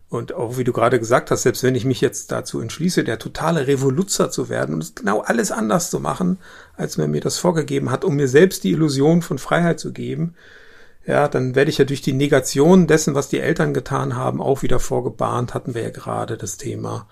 Und 0.09 0.33
auch 0.33 0.59
wie 0.59 0.65
du 0.65 0.73
gerade 0.73 0.99
gesagt 0.99 1.31
hast, 1.31 1.43
selbst 1.43 1.63
wenn 1.63 1.75
ich 1.75 1.85
mich 1.85 2.01
jetzt 2.01 2.33
dazu 2.33 2.61
entschließe, 2.61 3.05
der 3.05 3.19
totale 3.19 3.67
Revoluzer 3.67 4.31
zu 4.31 4.49
werden 4.49 4.77
und 4.77 4.97
genau 4.97 5.21
alles 5.21 5.53
anders 5.53 5.91
zu 5.91 6.01
machen, 6.01 6.39
als 6.77 6.97
man 6.97 7.11
mir 7.11 7.21
das 7.21 7.39
vorgegeben 7.39 7.91
hat, 7.91 8.05
um 8.05 8.17
mir 8.17 8.29
selbst 8.29 8.65
die 8.65 8.73
Illusion 8.73 9.23
von 9.23 9.39
Freiheit 9.39 9.79
zu 9.79 9.93
geben, 9.93 10.35
ja, 11.07 11.29
dann 11.29 11.55
werde 11.55 11.71
ich 11.71 11.79
ja 11.79 11.85
durch 11.85 12.03
die 12.03 12.13
Negation 12.13 12.87
dessen, 12.87 13.15
was 13.15 13.29
die 13.29 13.41
Eltern 13.41 13.75
getan 13.75 14.17
haben, 14.17 14.41
auch 14.41 14.63
wieder 14.63 14.79
vorgebahnt, 14.79 15.55
hatten 15.55 15.75
wir 15.75 15.83
ja 15.83 15.91
gerade 15.91 16.37
das 16.37 16.57
Thema. 16.57 17.09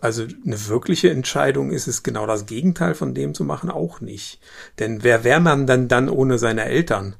Also 0.00 0.24
eine 0.44 0.68
wirkliche 0.68 1.10
Entscheidung 1.10 1.70
ist 1.70 1.86
es 1.86 2.02
genau 2.02 2.26
das 2.26 2.46
Gegenteil 2.46 2.94
von 2.94 3.14
dem 3.14 3.34
zu 3.34 3.44
machen, 3.44 3.70
auch 3.70 4.00
nicht. 4.00 4.40
Denn 4.78 5.02
wer 5.04 5.22
wäre 5.22 5.40
man 5.40 5.66
denn 5.66 5.88
dann 5.88 6.08
ohne 6.08 6.38
seine 6.38 6.64
Eltern? 6.64 7.16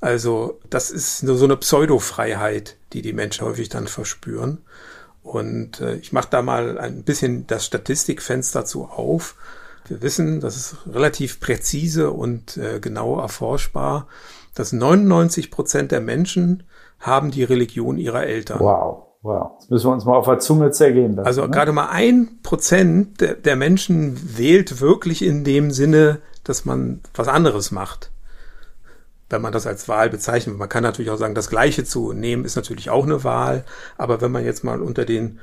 Also 0.00 0.60
das 0.70 0.90
ist 0.90 1.22
nur 1.22 1.36
so 1.36 1.46
eine 1.46 1.56
Pseudo-Freiheit, 1.56 2.76
die 2.92 3.02
die 3.02 3.12
Menschen 3.12 3.46
häufig 3.46 3.68
dann 3.68 3.88
verspüren. 3.88 4.58
Und 5.22 5.80
äh, 5.80 5.96
ich 5.96 6.12
mache 6.12 6.28
da 6.30 6.42
mal 6.42 6.78
ein 6.78 7.02
bisschen 7.02 7.46
das 7.48 7.66
Statistikfenster 7.66 8.64
zu 8.64 8.84
auf. 8.84 9.34
Wir 9.88 10.02
wissen, 10.02 10.40
das 10.40 10.56
ist 10.56 10.76
relativ 10.86 11.40
präzise 11.40 12.10
und 12.10 12.56
äh, 12.56 12.78
genau 12.78 13.18
erforschbar, 13.18 14.06
dass 14.56 14.72
99 14.72 15.52
Prozent 15.52 15.92
der 15.92 16.00
Menschen 16.00 16.64
haben 16.98 17.30
die 17.30 17.44
Religion 17.44 17.98
ihrer 17.98 18.24
Eltern. 18.24 18.58
Wow. 18.58 19.02
Wow, 19.22 19.56
das 19.58 19.70
müssen 19.70 19.88
wir 19.88 19.92
uns 19.92 20.04
mal 20.04 20.14
auf 20.14 20.26
der 20.26 20.38
Zunge 20.38 20.70
zergehen 20.70 21.16
lassen. 21.16 21.26
Also 21.26 21.42
ne? 21.42 21.50
gerade 21.50 21.72
mal 21.72 21.88
ein 21.88 22.38
Prozent 22.44 23.20
der, 23.20 23.56
Menschen 23.56 24.38
wählt 24.38 24.80
wirklich 24.80 25.20
in 25.22 25.42
dem 25.42 25.72
Sinne, 25.72 26.20
dass 26.44 26.64
man 26.64 27.00
was 27.12 27.26
anderes 27.26 27.72
macht. 27.72 28.12
Wenn 29.28 29.42
man 29.42 29.52
das 29.52 29.66
als 29.66 29.88
Wahl 29.88 30.10
bezeichnet. 30.10 30.56
Man 30.56 30.68
kann 30.68 30.84
natürlich 30.84 31.10
auch 31.10 31.16
sagen, 31.16 31.34
das 31.34 31.50
Gleiche 31.50 31.82
zu 31.82 32.12
nehmen 32.12 32.44
ist 32.44 32.54
natürlich 32.54 32.88
auch 32.88 33.02
eine 33.02 33.24
Wahl. 33.24 33.64
Aber 33.98 34.20
wenn 34.20 34.30
man 34.30 34.44
jetzt 34.44 34.62
mal 34.62 34.80
unter 34.80 35.04
den 35.04 35.40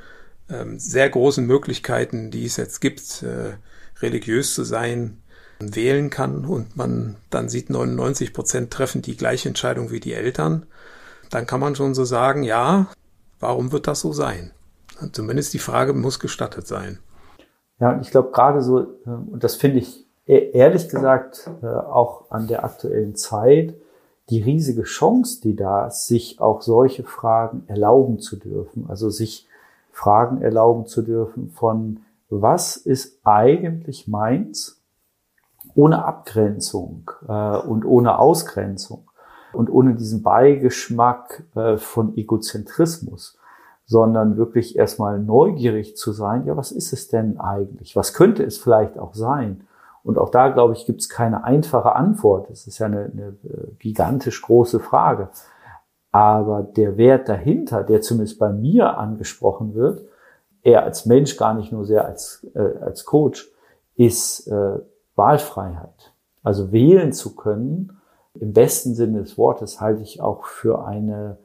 ähm, 0.48 0.78
sehr 0.78 1.10
großen 1.10 1.44
Möglichkeiten, 1.44 2.30
die 2.30 2.46
es 2.46 2.56
jetzt 2.56 2.80
gibt, 2.80 3.22
äh, 3.22 3.58
religiös 4.00 4.54
zu 4.54 4.64
sein, 4.64 5.18
wählen 5.74 6.10
kann 6.10 6.44
und 6.44 6.76
man 6.76 7.16
dann 7.30 7.48
sieht, 7.48 7.70
99 7.70 8.32
Prozent 8.32 8.70
treffen 8.70 9.02
die 9.02 9.16
gleiche 9.16 9.48
Entscheidung 9.48 9.90
wie 9.90 10.00
die 10.00 10.12
Eltern, 10.12 10.66
dann 11.30 11.46
kann 11.46 11.60
man 11.60 11.74
schon 11.74 11.94
so 11.94 12.04
sagen, 12.04 12.42
ja, 12.42 12.88
warum 13.40 13.72
wird 13.72 13.86
das 13.86 14.00
so 14.00 14.12
sein? 14.12 14.52
Zumindest 15.12 15.54
die 15.54 15.58
Frage 15.58 15.92
muss 15.92 16.20
gestattet 16.20 16.66
sein. 16.66 16.98
Ja, 17.80 17.92
und 17.92 18.02
ich 18.02 18.10
glaube 18.10 18.30
gerade 18.30 18.62
so, 18.62 18.80
äh, 18.80 19.10
und 19.30 19.42
das 19.42 19.56
finde 19.56 19.78
ich 19.78 20.06
e-, 20.26 20.50
ehrlich 20.52 20.88
gesagt 20.88 21.50
äh, 21.62 21.66
auch 21.66 22.30
an 22.30 22.46
der 22.46 22.64
aktuellen 22.64 23.16
Zeit, 23.16 23.74
die 24.30 24.42
riesige 24.42 24.84
Chance, 24.84 25.40
die 25.42 25.54
da 25.56 25.86
ist, 25.86 26.06
sich 26.06 26.40
auch 26.40 26.62
solche 26.62 27.04
Fragen 27.04 27.64
erlauben 27.66 28.20
zu 28.20 28.36
dürfen. 28.36 28.86
Also 28.88 29.10
sich 29.10 29.46
Fragen 29.92 30.40
erlauben 30.40 30.86
zu 30.86 31.02
dürfen 31.02 31.50
von, 31.50 32.00
was 32.30 32.76
ist 32.76 33.20
eigentlich 33.24 34.08
meins, 34.08 34.82
ohne 35.74 36.04
Abgrenzung 36.04 37.10
äh, 37.28 37.58
und 37.58 37.84
ohne 37.84 38.18
Ausgrenzung 38.18 39.10
und 39.52 39.70
ohne 39.70 39.94
diesen 39.94 40.22
Beigeschmack 40.22 41.44
äh, 41.54 41.76
von 41.76 42.16
Egozentrismus, 42.16 43.38
sondern 43.86 44.36
wirklich 44.36 44.76
erstmal 44.76 45.18
neugierig 45.18 45.96
zu 45.96 46.12
sein, 46.12 46.46
ja, 46.46 46.56
was 46.56 46.72
ist 46.72 46.92
es 46.92 47.08
denn 47.08 47.38
eigentlich? 47.38 47.96
Was 47.96 48.14
könnte 48.14 48.42
es 48.42 48.58
vielleicht 48.58 48.98
auch 48.98 49.14
sein? 49.14 49.66
Und 50.02 50.18
auch 50.18 50.30
da, 50.30 50.48
glaube 50.48 50.74
ich, 50.74 50.86
gibt 50.86 51.00
es 51.00 51.08
keine 51.08 51.44
einfache 51.44 51.94
Antwort. 51.94 52.50
Es 52.50 52.66
ist 52.66 52.78
ja 52.78 52.86
eine, 52.86 53.10
eine 53.12 53.36
äh, 53.44 53.72
gigantisch 53.78 54.42
große 54.42 54.80
Frage. 54.80 55.30
Aber 56.12 56.62
der 56.62 56.96
Wert 56.96 57.28
dahinter, 57.28 57.82
der 57.82 58.02
zumindest 58.02 58.38
bei 58.38 58.52
mir 58.52 58.98
angesprochen 58.98 59.74
wird, 59.74 60.04
eher 60.62 60.84
als 60.84 61.06
Mensch, 61.06 61.36
gar 61.36 61.54
nicht 61.54 61.72
nur 61.72 61.84
sehr 61.84 62.04
als, 62.04 62.46
äh, 62.54 62.78
als 62.80 63.04
Coach, 63.04 63.50
ist 63.96 64.46
äh, 64.46 64.78
Wahlfreiheit. 65.16 66.12
Also 66.42 66.72
wählen 66.72 67.12
zu 67.12 67.34
können, 67.34 67.98
im 68.38 68.52
besten 68.52 68.94
Sinne 68.94 69.20
des 69.20 69.38
Wortes, 69.38 69.80
halte 69.80 70.02
ich 70.02 70.20
auch 70.20 70.44
für 70.44 70.84
eine, 70.84 71.36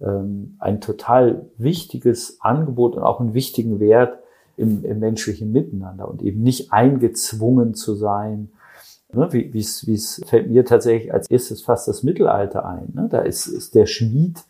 ähm, 0.00 0.56
ein 0.58 0.80
total 0.80 1.46
wichtiges 1.58 2.38
Angebot 2.40 2.96
und 2.96 3.02
auch 3.02 3.20
einen 3.20 3.34
wichtigen 3.34 3.80
Wert, 3.80 4.18
im, 4.56 4.84
im 4.84 5.00
menschlichen 5.00 5.52
Miteinander 5.52 6.08
und 6.08 6.22
eben 6.22 6.42
nicht 6.42 6.72
eingezwungen 6.72 7.74
zu 7.74 7.94
sein. 7.94 8.48
Ne, 9.12 9.28
wie, 9.32 9.58
es 9.58 10.20
fällt 10.26 10.50
mir 10.50 10.64
tatsächlich 10.64 11.12
als 11.12 11.30
erstes 11.30 11.62
fast 11.62 11.88
das 11.88 12.02
Mittelalter 12.02 12.66
ein. 12.66 12.88
Ne? 12.94 13.08
Da 13.10 13.20
ist, 13.20 13.46
ist 13.46 13.74
der 13.74 13.86
Schmied 13.86 14.44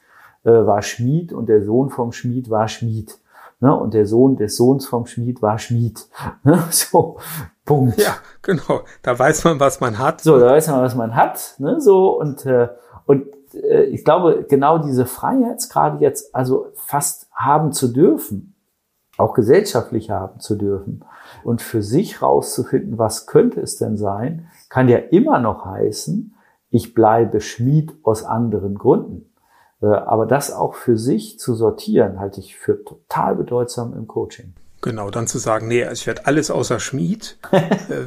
äh, 0.45 0.67
war 0.67 0.81
Schmied 0.83 1.33
und 1.33 1.49
der 1.49 1.65
Sohn 1.65 1.91
vom 1.91 2.13
Schmied 2.13 2.49
war 2.49 2.69
Schmied. 2.69 3.19
Ne? 3.61 3.77
Und 3.77 3.95
der 3.95 4.07
Sohn 4.07 4.37
des 4.37 4.57
Sohns 4.57 4.87
vom 4.87 5.07
Schmied 5.07 5.43
war 5.43 5.59
Schmied. 5.59 6.07
Ne? 6.45 6.63
So, 6.71 7.19
Punkt. 7.67 7.99
Ja, 7.99 8.17
genau. 8.43 8.81
Da 9.03 9.19
weiß 9.19 9.45
man, 9.45 9.61
was 9.61 9.81
man 9.81 9.99
hat. 9.99 10.23
So, 10.23 10.39
da 10.39 10.47
weiß 10.47 10.69
man, 10.69 10.81
was 10.81 10.95
man 10.95 11.15
hat. 11.15 11.57
Ne? 11.59 11.81
So 11.81 12.19
und 12.19 12.47
äh, 12.47 12.69
und 13.05 13.27
äh, 13.55 13.85
ich 13.85 14.05
glaube, 14.05 14.47
genau 14.49 14.79
diese 14.79 15.07
Freiheitsgrade 15.07 16.03
jetzt 16.03 16.35
also 16.35 16.69
fast 16.75 17.29
haben 17.35 17.73
zu 17.73 17.89
dürfen, 17.89 18.55
auch 19.19 19.35
gesellschaftlich 19.35 20.11
haben 20.11 20.41
zu 20.41 20.57
dürfen 20.57 21.05
und 21.45 21.63
für 21.63 21.83
sich 21.83 22.23
rauszufinden, 22.23 22.99
was 22.99 23.27
könnte 23.27 23.61
es 23.61 23.77
denn 23.77 23.97
sein, 23.97 24.49
kann 24.69 24.89
ja 24.89 24.99
immer 24.99 25.39
noch 25.39 25.65
heißen, 25.65 26.35
ich 26.71 26.95
bleibe 26.95 27.41
Schmied 27.41 27.95
aus 28.03 28.25
anderen 28.25 28.75
Gründen. 28.75 29.33
Äh, 29.81 29.87
aber 29.87 30.27
das 30.27 30.53
auch 30.53 30.75
für 30.75 30.99
sich 30.99 31.39
zu 31.39 31.55
sortieren, 31.55 32.21
halte 32.21 32.41
ich 32.41 32.57
für 32.57 32.85
total 32.85 33.37
bedeutsam 33.37 33.95
im 33.95 34.07
Coaching. 34.07 34.55
Genau, 34.87 35.11
dann 35.11 35.27
zu 35.27 35.39
sagen, 35.39 35.67
nee, 35.67 35.85
ich 35.91 36.07
werde 36.07 36.27
alles 36.27 36.49
außer 36.49 36.79
Schmied, 36.79 37.39
äh, 37.51 37.59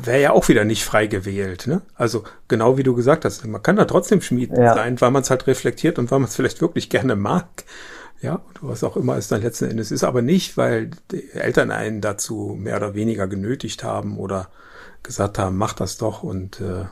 wäre 0.06 0.22
ja 0.22 0.32
auch 0.32 0.48
wieder 0.48 0.64
nicht 0.64 0.86
frei 0.86 1.08
gewählt. 1.08 1.68
Ne? 1.68 1.82
Also 1.96 2.24
genau 2.48 2.78
wie 2.78 2.84
du 2.84 2.96
gesagt 2.96 3.26
hast, 3.26 3.46
man 3.46 3.62
kann 3.62 3.76
da 3.76 3.84
trotzdem 3.84 4.22
Schmied 4.22 4.58
ja. 4.58 4.76
sein, 4.76 5.02
weil 5.02 5.12
man 5.12 5.24
es 5.24 5.30
halt 5.30 5.46
reflektiert 5.46 6.00
und 6.00 6.10
weil 6.10 6.20
man 6.20 6.30
es 6.30 6.38
vielleicht 6.38 6.62
wirklich 6.62 6.90
gerne 6.90 7.18
mag. 7.18 7.48
Ja, 8.22 8.40
was 8.62 8.86
auch 8.86 8.96
immer 8.96 9.18
es 9.18 9.28
dann 9.28 9.42
letzten 9.42 9.70
Endes 9.70 9.92
ist, 9.92 10.06
aber 10.06 10.22
nicht, 10.22 10.56
weil 10.56 10.92
die 11.12 11.30
Eltern 11.32 11.72
einen 11.72 12.00
dazu 12.00 12.56
mehr 12.58 12.78
oder 12.78 12.96
weniger 12.96 13.28
genötigt 13.28 13.84
haben 13.84 14.18
oder 14.18 14.48
gesagt 15.04 15.38
haben, 15.38 15.58
mach 15.58 15.74
das 15.74 15.98
doch 15.98 16.24
und 16.24 16.62
äh, 16.62 16.86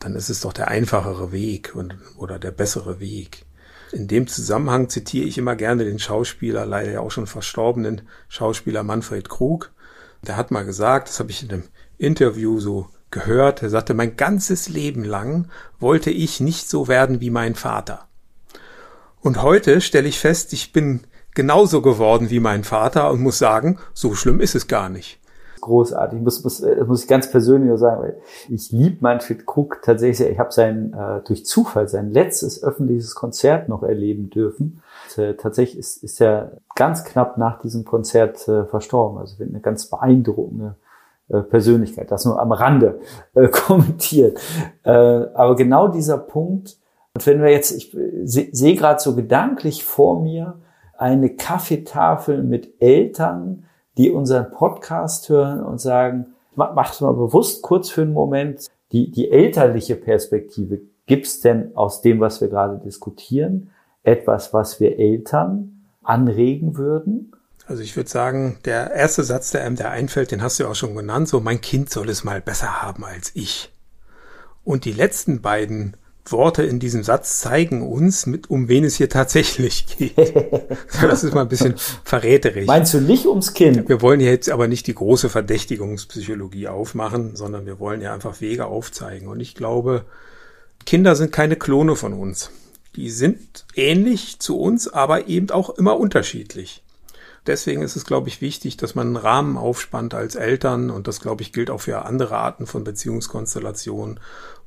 dann 0.00 0.16
ist 0.16 0.28
es 0.28 0.42
doch 0.42 0.52
der 0.52 0.68
einfachere 0.68 1.32
Weg 1.32 1.74
und, 1.74 1.96
oder 2.18 2.38
der 2.38 2.50
bessere 2.50 3.00
Weg. 3.00 3.46
In 3.94 4.08
dem 4.08 4.26
Zusammenhang 4.26 4.88
zitiere 4.88 5.24
ich 5.24 5.38
immer 5.38 5.54
gerne 5.54 5.84
den 5.84 6.00
Schauspieler, 6.00 6.66
leider 6.66 6.90
ja 6.90 7.00
auch 7.00 7.12
schon 7.12 7.28
verstorbenen 7.28 8.02
Schauspieler 8.28 8.82
Manfred 8.82 9.28
Krug. 9.28 9.70
Der 10.26 10.36
hat 10.36 10.50
mal 10.50 10.64
gesagt, 10.64 11.08
das 11.08 11.20
habe 11.20 11.30
ich 11.30 11.44
in 11.44 11.50
einem 11.50 11.62
Interview 11.96 12.58
so 12.58 12.88
gehört, 13.12 13.62
er 13.62 13.70
sagte, 13.70 13.94
mein 13.94 14.16
ganzes 14.16 14.68
Leben 14.68 15.04
lang 15.04 15.48
wollte 15.78 16.10
ich 16.10 16.40
nicht 16.40 16.68
so 16.68 16.88
werden 16.88 17.20
wie 17.20 17.30
mein 17.30 17.54
Vater. 17.54 18.08
Und 19.20 19.42
heute 19.42 19.80
stelle 19.80 20.08
ich 20.08 20.18
fest, 20.18 20.52
ich 20.52 20.72
bin 20.72 21.02
genauso 21.32 21.80
geworden 21.80 22.30
wie 22.30 22.40
mein 22.40 22.64
Vater 22.64 23.12
und 23.12 23.20
muss 23.20 23.38
sagen, 23.38 23.78
so 23.92 24.16
schlimm 24.16 24.40
ist 24.40 24.56
es 24.56 24.66
gar 24.66 24.88
nicht. 24.88 25.20
Großartig, 25.64 26.20
muss, 26.20 26.44
muss, 26.44 26.60
äh, 26.60 26.84
muss 26.84 27.04
ich 27.04 27.08
ganz 27.08 27.30
persönlich 27.30 27.78
sagen, 27.78 28.02
weil 28.02 28.18
ich 28.50 28.70
liebe 28.70 28.98
Manfred 29.00 29.46
Krug 29.46 29.80
tatsächlich. 29.82 30.28
Ich 30.28 30.38
habe 30.38 30.52
sein 30.52 30.92
äh, 30.92 31.22
durch 31.26 31.46
Zufall 31.46 31.88
sein 31.88 32.10
letztes 32.10 32.62
öffentliches 32.62 33.14
Konzert 33.14 33.70
noch 33.70 33.82
erleben 33.82 34.28
dürfen. 34.28 34.82
Und, 35.16 35.24
äh, 35.24 35.34
tatsächlich 35.36 35.78
ist, 35.78 36.04
ist 36.04 36.20
er 36.20 36.58
ganz 36.74 37.04
knapp 37.04 37.38
nach 37.38 37.62
diesem 37.62 37.86
Konzert 37.86 38.46
äh, 38.46 38.66
verstorben. 38.66 39.16
Also 39.16 39.42
eine 39.42 39.60
ganz 39.60 39.86
beeindruckende 39.86 40.76
äh, 41.30 41.40
Persönlichkeit. 41.40 42.10
Das 42.10 42.26
nur 42.26 42.38
am 42.38 42.52
Rande 42.52 43.00
äh, 43.32 43.48
kommentiert. 43.50 44.38
Äh, 44.82 44.90
aber 44.90 45.56
genau 45.56 45.88
dieser 45.88 46.18
Punkt, 46.18 46.76
und 47.14 47.26
wenn 47.26 47.40
wir 47.40 47.50
jetzt, 47.50 47.70
ich 47.70 47.96
sehe 48.24 48.50
seh 48.52 48.74
gerade 48.74 49.00
so 49.00 49.16
gedanklich 49.16 49.82
vor 49.82 50.20
mir 50.20 50.58
eine 50.98 51.30
Kaffeetafel 51.30 52.42
mit 52.42 52.82
Eltern, 52.82 53.64
die 53.96 54.10
unseren 54.10 54.50
Podcast 54.50 55.28
hören 55.28 55.60
und 55.62 55.80
sagen, 55.80 56.34
macht 56.56 57.00
mal 57.00 57.12
bewusst 57.12 57.62
kurz 57.62 57.90
für 57.90 58.02
einen 58.02 58.12
Moment 58.12 58.68
die, 58.92 59.10
die 59.10 59.30
elterliche 59.30 59.96
Perspektive. 59.96 60.80
Gibt 61.06 61.26
es 61.26 61.40
denn 61.40 61.76
aus 61.76 62.00
dem, 62.00 62.20
was 62.20 62.40
wir 62.40 62.48
gerade 62.48 62.78
diskutieren, 62.78 63.70
etwas, 64.02 64.52
was 64.52 64.80
wir 64.80 64.98
Eltern 64.98 65.84
anregen 66.02 66.76
würden? 66.76 67.32
Also 67.66 67.82
ich 67.82 67.96
würde 67.96 68.10
sagen, 68.10 68.58
der 68.64 68.92
erste 68.92 69.24
Satz, 69.24 69.50
der 69.50 69.64
einem 69.64 69.76
da 69.76 69.90
einfällt, 69.90 70.30
den 70.30 70.42
hast 70.42 70.58
du 70.58 70.64
ja 70.64 70.70
auch 70.70 70.74
schon 70.74 70.94
genannt, 70.94 71.28
so 71.28 71.40
mein 71.40 71.60
Kind 71.60 71.90
soll 71.90 72.08
es 72.10 72.24
mal 72.24 72.40
besser 72.40 72.82
haben 72.82 73.04
als 73.04 73.32
ich. 73.34 73.72
Und 74.64 74.84
die 74.84 74.92
letzten 74.92 75.40
beiden 75.40 75.96
Worte 76.26 76.62
in 76.62 76.78
diesem 76.78 77.02
Satz 77.02 77.40
zeigen 77.40 77.82
uns, 77.86 78.26
mit, 78.26 78.48
um 78.48 78.68
wen 78.68 78.84
es 78.84 78.96
hier 78.96 79.08
tatsächlich 79.08 79.86
geht. 79.86 80.16
das 81.02 81.22
ist 81.22 81.34
mal 81.34 81.42
ein 81.42 81.48
bisschen 81.48 81.74
verräterisch. 82.04 82.66
Meinst 82.66 82.94
du 82.94 83.00
nicht 83.00 83.26
ums 83.26 83.52
Kind? 83.52 83.88
Wir 83.88 84.00
wollen 84.00 84.20
jetzt 84.20 84.50
aber 84.50 84.66
nicht 84.66 84.86
die 84.86 84.94
große 84.94 85.28
Verdächtigungspsychologie 85.28 86.68
aufmachen, 86.68 87.36
sondern 87.36 87.66
wir 87.66 87.78
wollen 87.78 88.00
ja 88.00 88.14
einfach 88.14 88.40
Wege 88.40 88.66
aufzeigen. 88.66 89.28
Und 89.28 89.40
ich 89.40 89.54
glaube, 89.54 90.06
Kinder 90.86 91.14
sind 91.14 91.30
keine 91.32 91.56
Klone 91.56 91.96
von 91.96 92.14
uns. 92.14 92.50
Die 92.96 93.10
sind 93.10 93.66
ähnlich 93.74 94.38
zu 94.38 94.58
uns, 94.58 94.88
aber 94.88 95.28
eben 95.28 95.50
auch 95.50 95.70
immer 95.70 95.98
unterschiedlich. 95.98 96.82
Deswegen 97.46 97.82
ist 97.82 97.96
es, 97.96 98.06
glaube 98.06 98.28
ich, 98.28 98.40
wichtig, 98.40 98.78
dass 98.78 98.94
man 98.94 99.08
einen 99.08 99.16
Rahmen 99.16 99.56
aufspannt 99.58 100.14
als 100.14 100.34
Eltern, 100.34 100.90
und 100.90 101.06
das, 101.06 101.20
glaube 101.20 101.42
ich, 101.42 101.52
gilt 101.52 101.70
auch 101.70 101.82
für 101.82 102.04
andere 102.04 102.36
Arten 102.36 102.66
von 102.66 102.84
Beziehungskonstellationen, 102.84 104.20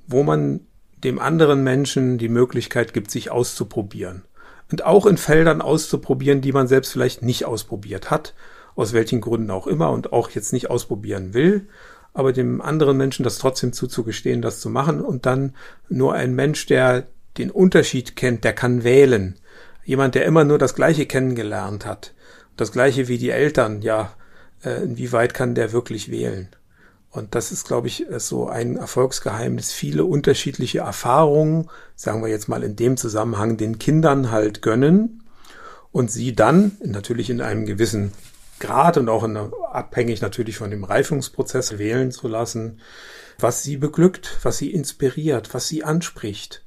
wo 0.05 0.21
man 0.21 0.61
dem 1.03 1.19
anderen 1.19 1.63
Menschen 1.63 2.17
die 2.17 2.29
Möglichkeit 2.29 2.93
gibt, 2.93 3.11
sich 3.11 3.31
auszuprobieren. 3.31 4.23
Und 4.71 4.85
auch 4.85 5.05
in 5.05 5.17
Feldern 5.17 5.61
auszuprobieren, 5.61 6.41
die 6.41 6.51
man 6.51 6.67
selbst 6.67 6.91
vielleicht 6.91 7.21
nicht 7.21 7.45
ausprobiert 7.45 8.11
hat, 8.11 8.33
aus 8.75 8.93
welchen 8.93 9.21
Gründen 9.21 9.51
auch 9.51 9.67
immer 9.67 9.91
und 9.91 10.13
auch 10.13 10.29
jetzt 10.31 10.53
nicht 10.53 10.69
ausprobieren 10.69 11.33
will, 11.33 11.67
aber 12.13 12.33
dem 12.33 12.61
anderen 12.61 12.97
Menschen 12.97 13.23
das 13.23 13.37
trotzdem 13.37 13.73
zuzugestehen, 13.73 14.41
das 14.41 14.59
zu 14.59 14.69
machen 14.69 15.01
und 15.01 15.25
dann 15.25 15.55
nur 15.87 16.13
ein 16.13 16.33
Mensch, 16.33 16.65
der 16.65 17.07
den 17.37 17.51
Unterschied 17.51 18.15
kennt, 18.15 18.43
der 18.43 18.53
kann 18.53 18.83
wählen. 18.83 19.37
Jemand, 19.85 20.15
der 20.15 20.25
immer 20.25 20.43
nur 20.43 20.57
das 20.57 20.75
Gleiche 20.75 21.05
kennengelernt 21.05 21.85
hat, 21.85 22.13
das 22.55 22.71
Gleiche 22.71 23.07
wie 23.07 23.17
die 23.17 23.29
Eltern, 23.29 23.81
ja, 23.81 24.13
äh, 24.63 24.83
inwieweit 24.83 25.33
kann 25.33 25.55
der 25.55 25.71
wirklich 25.71 26.09
wählen? 26.09 26.49
Und 27.09 27.35
das 27.35 27.51
ist, 27.51 27.67
glaube 27.67 27.87
ich, 27.87 28.05
so 28.17 28.47
ein 28.47 28.75
Erfolgsgeheimnis. 28.75 29.71
Viele 29.71 30.05
unterschiedliche 30.05 30.79
Erfahrungen, 30.79 31.69
sagen 31.95 32.21
wir 32.21 32.29
jetzt 32.29 32.49
mal 32.49 32.63
in 32.63 32.75
dem 32.75 32.97
Zusammenhang, 32.97 33.57
den 33.57 33.79
Kindern 33.79 34.31
halt 34.31 34.61
gönnen 34.61 35.23
und 35.91 36.11
sie 36.11 36.35
dann 36.35 36.77
natürlich 36.83 37.29
in 37.29 37.41
einem 37.41 37.65
gewissen 37.65 38.11
Grad 38.59 38.97
und 38.97 39.09
auch 39.09 39.23
in, 39.23 39.37
abhängig 39.37 40.21
natürlich 40.21 40.57
von 40.57 40.71
dem 40.71 40.83
Reifungsprozess 40.83 41.77
wählen 41.77 42.11
zu 42.11 42.27
lassen, 42.27 42.79
was 43.39 43.63
sie 43.63 43.77
beglückt, 43.77 44.37
was 44.43 44.57
sie 44.57 44.71
inspiriert, 44.71 45.53
was 45.53 45.67
sie 45.67 45.83
anspricht 45.83 46.63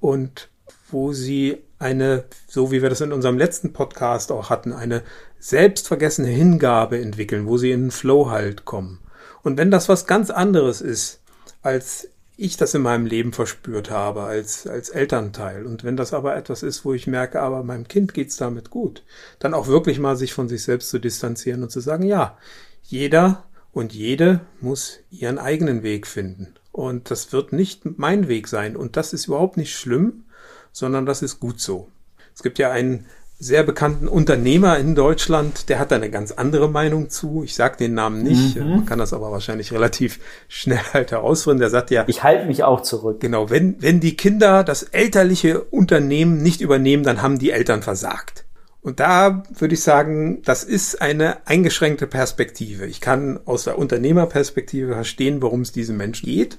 und 0.00 0.48
wo 0.90 1.12
sie 1.12 1.58
eine, 1.78 2.24
so 2.46 2.70
wie 2.70 2.82
wir 2.82 2.90
das 2.90 3.00
in 3.00 3.12
unserem 3.12 3.38
letzten 3.38 3.72
Podcast 3.72 4.30
auch 4.30 4.50
hatten, 4.50 4.72
eine 4.72 5.02
selbstvergessene 5.38 6.28
Hingabe 6.28 7.00
entwickeln, 7.00 7.46
wo 7.46 7.58
sie 7.58 7.72
in 7.72 7.84
den 7.84 7.90
Flow 7.90 8.30
halt 8.30 8.64
kommen. 8.64 9.00
Und 9.42 9.58
wenn 9.58 9.70
das 9.70 9.88
was 9.88 10.06
ganz 10.06 10.30
anderes 10.30 10.80
ist, 10.80 11.20
als 11.62 12.08
ich 12.36 12.56
das 12.56 12.74
in 12.74 12.82
meinem 12.82 13.06
Leben 13.06 13.32
verspürt 13.32 13.90
habe 13.90 14.22
als, 14.22 14.66
als 14.66 14.88
Elternteil. 14.88 15.66
Und 15.66 15.84
wenn 15.84 15.96
das 15.96 16.12
aber 16.12 16.34
etwas 16.34 16.62
ist, 16.62 16.84
wo 16.84 16.92
ich 16.94 17.06
merke, 17.06 17.40
aber 17.40 17.62
meinem 17.62 17.86
Kind 17.86 18.14
geht's 18.14 18.36
damit 18.36 18.70
gut, 18.70 19.04
dann 19.38 19.54
auch 19.54 19.66
wirklich 19.66 19.98
mal 19.98 20.16
sich 20.16 20.32
von 20.32 20.48
sich 20.48 20.64
selbst 20.64 20.88
zu 20.90 20.98
distanzieren 20.98 21.62
und 21.62 21.70
zu 21.70 21.80
sagen, 21.80 22.04
ja, 22.04 22.36
jeder 22.82 23.44
und 23.72 23.92
jede 23.92 24.40
muss 24.60 24.98
ihren 25.10 25.38
eigenen 25.38 25.82
Weg 25.82 26.06
finden. 26.06 26.54
Und 26.72 27.10
das 27.10 27.32
wird 27.32 27.52
nicht 27.52 27.98
mein 27.98 28.28
Weg 28.28 28.48
sein. 28.48 28.76
Und 28.76 28.96
das 28.96 29.12
ist 29.12 29.26
überhaupt 29.26 29.56
nicht 29.56 29.76
schlimm, 29.76 30.24
sondern 30.72 31.06
das 31.06 31.22
ist 31.22 31.38
gut 31.38 31.60
so. 31.60 31.88
Es 32.34 32.42
gibt 32.42 32.58
ja 32.58 32.70
einen 32.70 33.06
sehr 33.42 33.64
bekannten 33.64 34.06
Unternehmer 34.06 34.78
in 34.78 34.94
Deutschland, 34.94 35.68
der 35.68 35.80
hat 35.80 35.90
da 35.90 35.96
eine 35.96 36.10
ganz 36.10 36.30
andere 36.30 36.68
Meinung 36.68 37.10
zu. 37.10 37.42
Ich 37.42 37.56
sage 37.56 37.76
den 37.76 37.94
Namen 37.94 38.22
nicht, 38.22 38.56
mhm. 38.56 38.70
man 38.70 38.86
kann 38.86 39.00
das 39.00 39.12
aber 39.12 39.32
wahrscheinlich 39.32 39.72
relativ 39.72 40.20
schnell 40.46 40.78
halt 40.92 41.10
herausfinden. 41.10 41.58
Der 41.58 41.70
sagt 41.70 41.90
ja, 41.90 42.04
ich 42.06 42.22
halte 42.22 42.46
mich 42.46 42.62
auch 42.62 42.82
zurück. 42.82 43.20
Genau, 43.20 43.50
wenn 43.50 43.82
wenn 43.82 43.98
die 43.98 44.16
Kinder 44.16 44.62
das 44.62 44.84
elterliche 44.84 45.60
Unternehmen 45.60 46.40
nicht 46.40 46.60
übernehmen, 46.60 47.02
dann 47.02 47.20
haben 47.20 47.40
die 47.40 47.50
Eltern 47.50 47.82
versagt. 47.82 48.44
Und 48.80 49.00
da 49.00 49.42
würde 49.58 49.74
ich 49.74 49.82
sagen, 49.82 50.42
das 50.44 50.62
ist 50.62 51.02
eine 51.02 51.46
eingeschränkte 51.46 52.06
Perspektive. 52.06 52.86
Ich 52.86 53.00
kann 53.00 53.40
aus 53.44 53.64
der 53.64 53.78
Unternehmerperspektive 53.78 54.94
verstehen, 54.94 55.42
worum 55.42 55.62
es 55.62 55.72
diesen 55.72 55.96
Menschen 55.96 56.26
geht. 56.26 56.58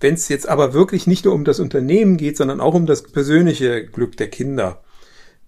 Wenn 0.00 0.14
es 0.14 0.28
jetzt 0.28 0.48
aber 0.48 0.74
wirklich 0.74 1.06
nicht 1.06 1.24
nur 1.24 1.34
um 1.34 1.44
das 1.44 1.60
Unternehmen 1.60 2.16
geht, 2.16 2.36
sondern 2.36 2.60
auch 2.60 2.74
um 2.74 2.86
das 2.86 3.02
persönliche 3.02 3.86
Glück 3.86 4.16
der 4.16 4.28
Kinder, 4.28 4.82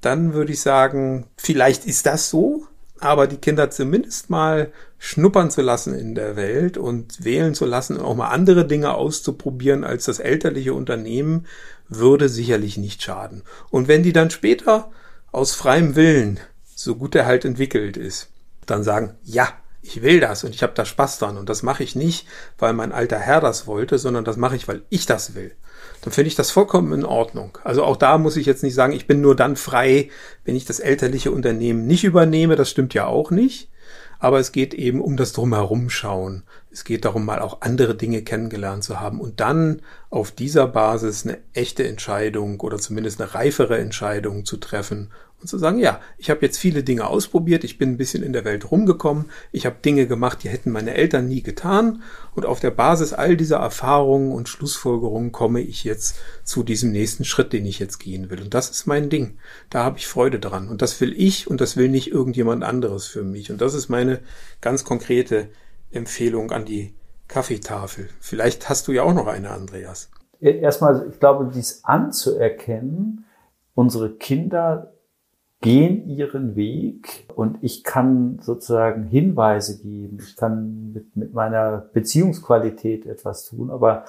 dann 0.04 0.34
würde 0.34 0.52
ich 0.52 0.60
sagen, 0.60 1.26
vielleicht 1.36 1.86
ist 1.86 2.06
das 2.06 2.30
so, 2.30 2.66
aber 3.00 3.26
die 3.26 3.38
Kinder 3.38 3.70
zumindest 3.70 4.30
mal 4.30 4.72
schnuppern 4.98 5.50
zu 5.50 5.62
lassen 5.62 5.94
in 5.94 6.14
der 6.14 6.36
Welt 6.36 6.78
und 6.78 7.24
wählen 7.24 7.54
zu 7.54 7.64
lassen 7.64 7.96
und 7.96 8.04
auch 8.04 8.14
mal 8.14 8.28
andere 8.28 8.66
Dinge 8.66 8.94
auszuprobieren 8.94 9.84
als 9.84 10.04
das 10.04 10.20
elterliche 10.20 10.74
Unternehmen, 10.74 11.46
würde 11.88 12.28
sicherlich 12.28 12.76
nicht 12.76 13.02
schaden. 13.02 13.42
Und 13.70 13.88
wenn 13.88 14.02
die 14.02 14.12
dann 14.12 14.30
später 14.30 14.90
aus 15.32 15.54
freiem 15.54 15.96
Willen, 15.96 16.40
so 16.74 16.96
gut 16.96 17.14
er 17.14 17.26
halt 17.26 17.44
entwickelt 17.44 17.96
ist, 17.96 18.28
dann 18.66 18.84
sagen, 18.84 19.16
ja, 19.22 19.48
ich 19.82 20.00
will 20.02 20.20
das 20.20 20.44
und 20.44 20.54
ich 20.54 20.62
habe 20.62 20.72
da 20.74 20.86
Spaß 20.86 21.18
dran 21.18 21.36
und 21.36 21.48
das 21.48 21.62
mache 21.62 21.82
ich 21.82 21.94
nicht, 21.94 22.26
weil 22.58 22.72
mein 22.72 22.92
alter 22.92 23.18
Herr 23.18 23.40
das 23.40 23.66
wollte, 23.66 23.98
sondern 23.98 24.24
das 24.24 24.38
mache 24.38 24.56
ich, 24.56 24.66
weil 24.66 24.82
ich 24.88 25.04
das 25.04 25.34
will 25.34 25.54
dann 26.04 26.12
finde 26.12 26.28
ich 26.28 26.34
das 26.34 26.50
vollkommen 26.50 26.92
in 26.92 27.06
Ordnung. 27.06 27.56
Also 27.64 27.82
auch 27.82 27.96
da 27.96 28.18
muss 28.18 28.36
ich 28.36 28.44
jetzt 28.44 28.62
nicht 28.62 28.74
sagen, 28.74 28.92
ich 28.92 29.06
bin 29.06 29.22
nur 29.22 29.34
dann 29.34 29.56
frei, 29.56 30.10
wenn 30.44 30.54
ich 30.54 30.66
das 30.66 30.78
elterliche 30.78 31.30
Unternehmen 31.30 31.86
nicht 31.86 32.04
übernehme. 32.04 32.56
Das 32.56 32.68
stimmt 32.68 32.92
ja 32.92 33.06
auch 33.06 33.30
nicht. 33.30 33.70
Aber 34.18 34.38
es 34.38 34.52
geht 34.52 34.74
eben 34.74 35.00
um 35.00 35.16
das 35.16 35.32
Drumherum 35.32 35.88
schauen. 35.88 36.42
Es 36.74 36.82
geht 36.82 37.04
darum, 37.04 37.24
mal 37.24 37.38
auch 37.38 37.60
andere 37.60 37.94
Dinge 37.94 38.22
kennengelernt 38.22 38.82
zu 38.82 38.98
haben 38.98 39.20
und 39.20 39.38
dann 39.38 39.80
auf 40.10 40.32
dieser 40.32 40.66
Basis 40.66 41.24
eine 41.24 41.38
echte 41.52 41.86
Entscheidung 41.86 42.58
oder 42.58 42.78
zumindest 42.78 43.20
eine 43.20 43.32
reifere 43.32 43.78
Entscheidung 43.78 44.44
zu 44.44 44.56
treffen 44.56 45.12
und 45.40 45.46
zu 45.46 45.56
sagen, 45.56 45.78
ja, 45.78 46.00
ich 46.18 46.30
habe 46.30 46.40
jetzt 46.44 46.58
viele 46.58 46.82
Dinge 46.82 47.06
ausprobiert, 47.06 47.62
ich 47.62 47.78
bin 47.78 47.90
ein 47.90 47.96
bisschen 47.96 48.24
in 48.24 48.32
der 48.32 48.44
Welt 48.44 48.72
rumgekommen, 48.72 49.26
ich 49.52 49.66
habe 49.66 49.76
Dinge 49.84 50.08
gemacht, 50.08 50.42
die 50.42 50.48
hätten 50.48 50.72
meine 50.72 50.94
Eltern 50.94 51.28
nie 51.28 51.42
getan 51.42 52.02
und 52.34 52.44
auf 52.44 52.58
der 52.58 52.72
Basis 52.72 53.12
all 53.12 53.36
dieser 53.36 53.58
Erfahrungen 53.58 54.32
und 54.32 54.48
Schlussfolgerungen 54.48 55.30
komme 55.30 55.60
ich 55.60 55.84
jetzt 55.84 56.16
zu 56.42 56.64
diesem 56.64 56.90
nächsten 56.90 57.24
Schritt, 57.24 57.52
den 57.52 57.66
ich 57.66 57.78
jetzt 57.78 57.98
gehen 57.98 58.30
will. 58.30 58.40
Und 58.42 58.52
das 58.52 58.68
ist 58.68 58.86
mein 58.86 59.10
Ding. 59.10 59.38
Da 59.70 59.84
habe 59.84 59.98
ich 59.98 60.08
Freude 60.08 60.40
dran 60.40 60.66
und 60.66 60.82
das 60.82 61.00
will 61.00 61.14
ich 61.16 61.46
und 61.46 61.60
das 61.60 61.76
will 61.76 61.88
nicht 61.88 62.10
irgendjemand 62.10 62.64
anderes 62.64 63.06
für 63.06 63.22
mich. 63.22 63.52
Und 63.52 63.60
das 63.60 63.74
ist 63.74 63.88
meine 63.88 64.18
ganz 64.60 64.82
konkrete 64.82 65.50
Empfehlung 65.94 66.50
an 66.50 66.64
die 66.64 66.94
Kaffeetafel. 67.28 68.08
Vielleicht 68.20 68.68
hast 68.68 68.88
du 68.88 68.92
ja 68.92 69.02
auch 69.02 69.14
noch 69.14 69.26
eine, 69.26 69.50
Andreas. 69.50 70.10
Erstmal, 70.40 71.08
ich 71.10 71.20
glaube, 71.20 71.50
dies 71.54 71.84
anzuerkennen, 71.84 73.24
unsere 73.74 74.10
Kinder 74.10 74.92
gehen 75.60 76.06
ihren 76.06 76.56
Weg 76.56 77.26
und 77.34 77.56
ich 77.62 77.84
kann 77.84 78.38
sozusagen 78.42 79.04
Hinweise 79.04 79.80
geben. 79.80 80.18
Ich 80.20 80.36
kann 80.36 80.92
mit, 80.92 81.16
mit 81.16 81.32
meiner 81.32 81.88
Beziehungsqualität 81.94 83.06
etwas 83.06 83.46
tun, 83.46 83.70
aber 83.70 84.04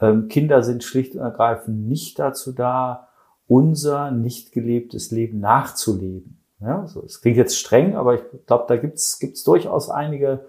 ähm, 0.00 0.26
Kinder 0.26 0.64
sind 0.64 0.82
schlicht 0.82 1.14
und 1.14 1.20
ergreifend 1.20 1.86
nicht 1.86 2.18
dazu 2.18 2.52
da, 2.52 3.08
unser 3.46 4.10
nicht 4.10 4.50
gelebtes 4.50 5.12
Leben 5.12 5.38
nachzuleben. 5.38 6.40
Ja, 6.60 6.86
so, 6.88 7.04
es 7.04 7.20
klingt 7.20 7.36
jetzt 7.36 7.56
streng, 7.56 7.94
aber 7.94 8.16
ich 8.16 8.22
glaube, 8.46 8.64
da 8.66 8.76
gibt's 8.76 9.20
gibt's 9.20 9.44
durchaus 9.44 9.90
einige 9.90 10.44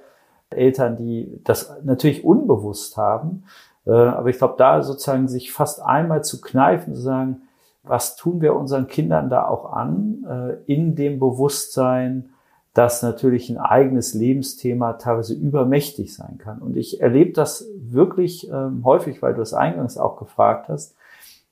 Eltern, 0.49 0.97
die 0.97 1.39
das 1.43 1.75
natürlich 1.83 2.23
unbewusst 2.23 2.97
haben. 2.97 3.43
Äh, 3.85 3.91
aber 3.91 4.29
ich 4.29 4.38
glaube, 4.38 4.55
da 4.57 4.81
sozusagen 4.81 5.27
sich 5.27 5.51
fast 5.51 5.81
einmal 5.81 6.23
zu 6.23 6.41
kneifen, 6.41 6.95
zu 6.95 7.01
sagen, 7.01 7.41
was 7.83 8.15
tun 8.15 8.41
wir 8.41 8.55
unseren 8.55 8.88
Kindern 8.88 9.29
da 9.29 9.47
auch 9.47 9.71
an, 9.71 10.25
äh, 10.29 10.71
in 10.71 10.95
dem 10.95 11.19
Bewusstsein, 11.19 12.29
dass 12.73 13.01
natürlich 13.01 13.49
ein 13.49 13.57
eigenes 13.57 14.13
Lebensthema 14.13 14.93
teilweise 14.93 15.33
übermächtig 15.33 16.13
sein 16.13 16.38
kann. 16.38 16.59
Und 16.59 16.77
ich 16.77 17.01
erlebe 17.01 17.31
das 17.33 17.65
wirklich 17.77 18.49
ähm, 18.49 18.83
häufig, 18.85 19.21
weil 19.21 19.33
du 19.33 19.41
es 19.41 19.53
eingangs 19.53 19.97
auch 19.97 20.17
gefragt 20.17 20.69
hast, 20.69 20.95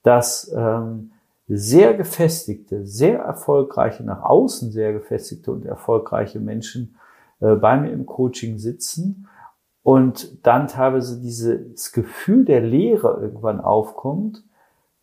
dass 0.04 0.52
ähm, 0.56 1.12
sehr 1.48 1.94
gefestigte, 1.96 2.86
sehr 2.86 3.20
erfolgreiche, 3.20 4.04
nach 4.04 4.22
außen 4.22 4.72
sehr 4.72 4.94
gefestigte 4.94 5.52
und 5.52 5.66
erfolgreiche 5.66 6.40
Menschen 6.40 6.96
äh, 7.40 7.56
bei 7.56 7.78
mir 7.78 7.92
im 7.92 8.06
Coaching 8.06 8.58
sitzen 8.58 9.28
und 9.84 10.46
dann 10.46 10.68
teilweise 10.68 11.20
dieses 11.22 11.92
Gefühl 11.92 12.46
der 12.46 12.62
Leere 12.62 13.20
irgendwann 13.22 13.62
aufkommt 13.62 14.44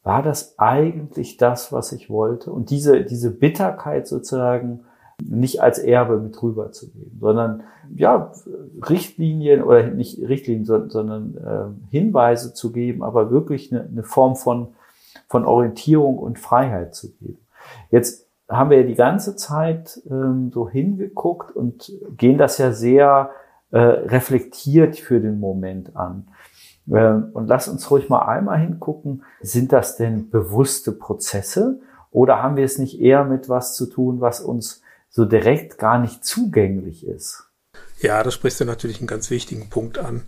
war 0.05 0.23
das 0.23 0.59
eigentlich 0.59 1.38
das, 1.38 1.73
was 1.73 1.90
ich 1.90 2.11
wollte? 2.11 2.53
Und 2.53 2.70
diese, 2.70 3.05
diese 3.05 3.31
Bitterkeit 3.31 4.07
sozusagen 4.07 4.85
nicht 5.23 5.62
als 5.62 5.79
Erbe 5.79 6.18
mit 6.20 6.40
rüberzugeben, 6.42 7.18
sondern 7.20 7.62
ja, 7.94 8.33
Richtlinien 8.88 9.62
oder 9.62 9.85
nicht 9.85 10.20
Richtlinien, 10.20 10.66
sondern 10.66 11.37
äh, 11.37 11.90
Hinweise 11.90 12.53
zu 12.53 12.73
geben, 12.73 13.03
aber 13.03 13.31
wirklich 13.31 13.73
eine, 13.73 13.85
eine 13.85 14.03
Form 14.03 14.37
von, 14.37 14.75
von 15.29 15.47
Orientierung 15.47 16.18
und 16.18 16.38
Freiheit 16.38 16.94
zu 16.94 17.12
geben. 17.12 17.38
Jetzt 17.90 18.24
haben 18.48 18.70
wir 18.70 18.87
die 18.87 18.94
ganze 18.94 19.37
Zeit 19.37 20.00
ähm, 20.11 20.50
so 20.52 20.68
hingeguckt 20.68 21.54
und 21.54 21.92
gehen 22.16 22.38
das 22.38 22.59
ja 22.59 22.72
sehr 22.72 23.30
äh, 23.70 23.78
reflektiert 23.78 24.96
für 24.98 25.20
den 25.20 25.40
Moment 25.40 25.96
an. 25.96 26.28
Ähm, 26.92 27.30
und 27.33 27.46
lass 27.46 27.68
uns 27.68 27.90
ruhig 27.90 28.09
mal 28.09 28.26
einmal 28.26 28.59
hingucken, 28.59 29.24
sind 29.40 29.72
das 29.72 29.96
denn 29.96 30.30
bewusste 30.30 30.92
Prozesse 30.92 31.80
oder 32.11 32.42
haben 32.42 32.57
wir 32.57 32.64
es 32.64 32.78
nicht 32.78 33.00
eher 33.00 33.24
mit 33.24 33.48
was 33.48 33.74
zu 33.74 33.87
tun, 33.87 34.20
was 34.20 34.40
uns 34.40 34.83
so 35.09 35.24
direkt 35.24 35.78
gar 35.78 35.98
nicht 35.98 36.24
zugänglich 36.24 37.07
ist? 37.07 37.48
Ja, 38.00 38.22
da 38.22 38.30
sprichst 38.30 38.61
du 38.61 38.64
natürlich 38.64 38.98
einen 38.98 39.07
ganz 39.07 39.30
wichtigen 39.30 39.70
Punkt 39.70 39.98
an. 39.98 40.22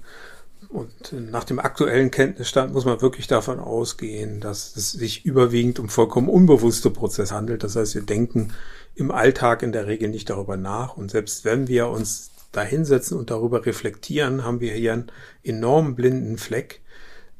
Und 0.76 1.30
nach 1.30 1.44
dem 1.44 1.58
aktuellen 1.58 2.10
Kenntnisstand 2.10 2.74
muss 2.74 2.84
man 2.84 3.00
wirklich 3.00 3.26
davon 3.26 3.60
ausgehen, 3.60 4.40
dass 4.40 4.76
es 4.76 4.92
sich 4.92 5.24
überwiegend 5.24 5.78
um 5.78 5.88
vollkommen 5.88 6.28
unbewusste 6.28 6.90
Prozesse 6.90 7.34
handelt. 7.34 7.64
Das 7.64 7.76
heißt, 7.76 7.94
wir 7.94 8.02
denken 8.02 8.52
im 8.94 9.10
Alltag 9.10 9.62
in 9.62 9.72
der 9.72 9.86
Regel 9.86 10.10
nicht 10.10 10.28
darüber 10.28 10.58
nach. 10.58 10.98
Und 10.98 11.10
selbst 11.10 11.46
wenn 11.46 11.66
wir 11.66 11.88
uns 11.88 12.30
da 12.52 12.60
hinsetzen 12.60 13.16
und 13.16 13.30
darüber 13.30 13.64
reflektieren, 13.64 14.44
haben 14.44 14.60
wir 14.60 14.74
hier 14.74 14.92
einen 14.92 15.12
enormen 15.42 15.94
blinden 15.94 16.36
Fleck, 16.36 16.82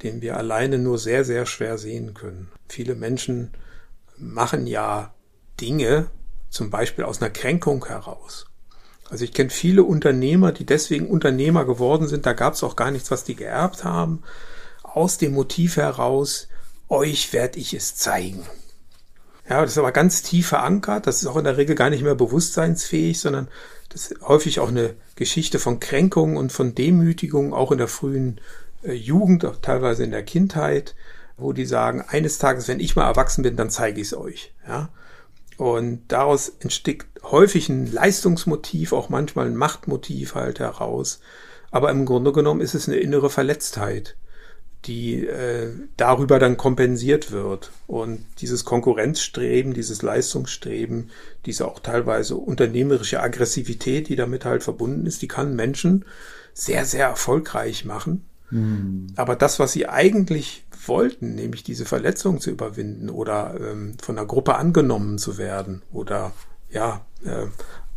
den 0.03 0.23
wir 0.23 0.39
alleine 0.39 0.79
nur 0.79 0.99
sehr, 0.99 1.23
sehr 1.23 1.45
schwer 1.45 1.77
sehen 1.77 2.15
können. 2.15 2.51
Viele 2.69 2.95
Menschen 2.95 3.51
machen 4.17 4.67
ja 4.67 5.13
Dinge, 5.61 6.07
zum 6.49 6.71
Beispiel 6.71 7.05
aus 7.05 7.21
einer 7.21 7.31
Kränkung 7.31 7.85
heraus. 7.85 8.47
Also 9.09 9.25
ich 9.25 9.33
kenne 9.33 9.51
viele 9.51 9.85
Unternehmer, 9.85 10.53
die 10.53 10.67
deswegen 10.67 11.09
Unternehmer 11.09 11.65
geworden 11.65 12.09
sind, 12.09 12.27
da 12.27 12.33
gab 12.33 12.55
es 12.55 12.65
auch 12.65 12.77
gar 12.77 12.91
nichts, 12.91 13.11
was 13.11 13.25
die 13.25 13.37
geerbt 13.37 13.85
haben. 13.85 14.23
Aus 14.83 15.19
dem 15.19 15.33
Motiv 15.33 15.77
heraus, 15.77 16.49
euch 16.89 17.33
werde 17.33 17.59
ich 17.59 17.75
es 17.75 17.97
zeigen. 17.97 18.45
Ja, 19.49 19.63
das 19.63 19.73
ist 19.73 19.79
aber 19.79 19.93
ganz 19.93 20.23
tief 20.23 20.49
verankert. 20.49 21.07
Das 21.07 21.23
ist 21.23 21.29
auch 21.29 21.37
in 21.37 21.45
der 21.45 21.57
Regel 21.57 21.77
gar 21.77 21.91
nicht 21.91 22.03
mehr 22.03 22.17
bewusstseinsfähig, 22.17 23.21
sondern 23.21 23.49
das 23.91 24.11
ist 24.11 24.23
häufig 24.23 24.59
auch 24.59 24.69
eine 24.69 24.95
Geschichte 25.15 25.59
von 25.59 25.79
Kränkung 25.79 26.37
und 26.37 26.53
von 26.53 26.75
Demütigung, 26.75 27.55
auch 27.55 27.71
in 27.71 27.79
der 27.79 27.89
frühen 27.89 28.41
äh, 28.83 28.93
Jugend, 28.93 29.45
auch 29.45 29.57
teilweise 29.63 30.03
in 30.03 30.11
der 30.11 30.25
Kindheit, 30.25 30.97
wo 31.37 31.53
die 31.53 31.67
sagen, 31.67 32.03
eines 32.09 32.39
Tages, 32.39 32.67
wenn 32.67 32.81
ich 32.81 32.97
mal 32.97 33.07
erwachsen 33.07 33.43
bin, 33.43 33.57
dann 33.57 33.71
zeige 33.71 34.01
ich 34.01 34.09
es 34.09 34.17
euch. 34.17 34.53
Ja? 34.67 34.89
Und 35.57 36.03
daraus 36.09 36.53
entsteht 36.61 37.07
häufig 37.23 37.69
ein 37.69 37.91
Leistungsmotiv, 37.91 38.93
auch 38.93 39.09
manchmal 39.09 39.47
ein 39.47 39.57
Machtmotiv 39.57 40.35
halt 40.35 40.61
heraus. 40.61 41.21
Aber 41.71 41.91
im 41.91 42.05
Grunde 42.05 42.33
genommen 42.33 42.61
ist 42.61 42.75
es 42.75 42.89
eine 42.89 42.99
innere 42.99 43.31
Verletztheit 43.31 44.17
die 44.87 45.27
äh, 45.27 45.73
darüber 45.97 46.39
dann 46.39 46.57
kompensiert 46.57 47.33
wird. 47.33 47.73
Und 47.87 48.25
dieses 48.41 48.65
Konkurrenzstreben, 48.65 49.75
dieses 49.75 50.03
Leistungsstreben, 50.03 51.11
diese 51.45 51.67
auch 51.67 51.81
teilweise 51.81 52.37
unternehmerische 52.37 53.21
Aggressivität, 53.21 54.09
die 54.09 54.17
damit 54.17 54.45
halt 54.45 54.63
verbunden 54.63 55.07
ist, 55.07 55.23
die 55.23 55.29
kann 55.29 55.57
Menschen 55.57 56.05
sehr, 56.55 56.85
sehr 56.85 57.07
erfolgreich 57.07 57.85
machen. 57.85 58.25
Mhm. 58.51 59.09
Aber 59.17 59.35
das, 59.35 59.59
was 59.59 59.73
sie 59.73 59.89
eigentlich 59.89 60.65
wollten, 60.89 61.35
nämlich 61.35 61.63
diese 61.63 61.85
Verletzung 61.85 62.41
zu 62.41 62.51
überwinden 62.51 63.11
oder 63.11 63.55
ähm, 63.61 63.97
von 64.03 64.19
einer 64.19 64.27
Gruppe 64.27 64.57
angenommen 64.57 65.19
zu 65.19 65.39
werden 65.39 65.83
oder 65.93 66.33
ja, 66.71 67.07
äh, 67.25 67.47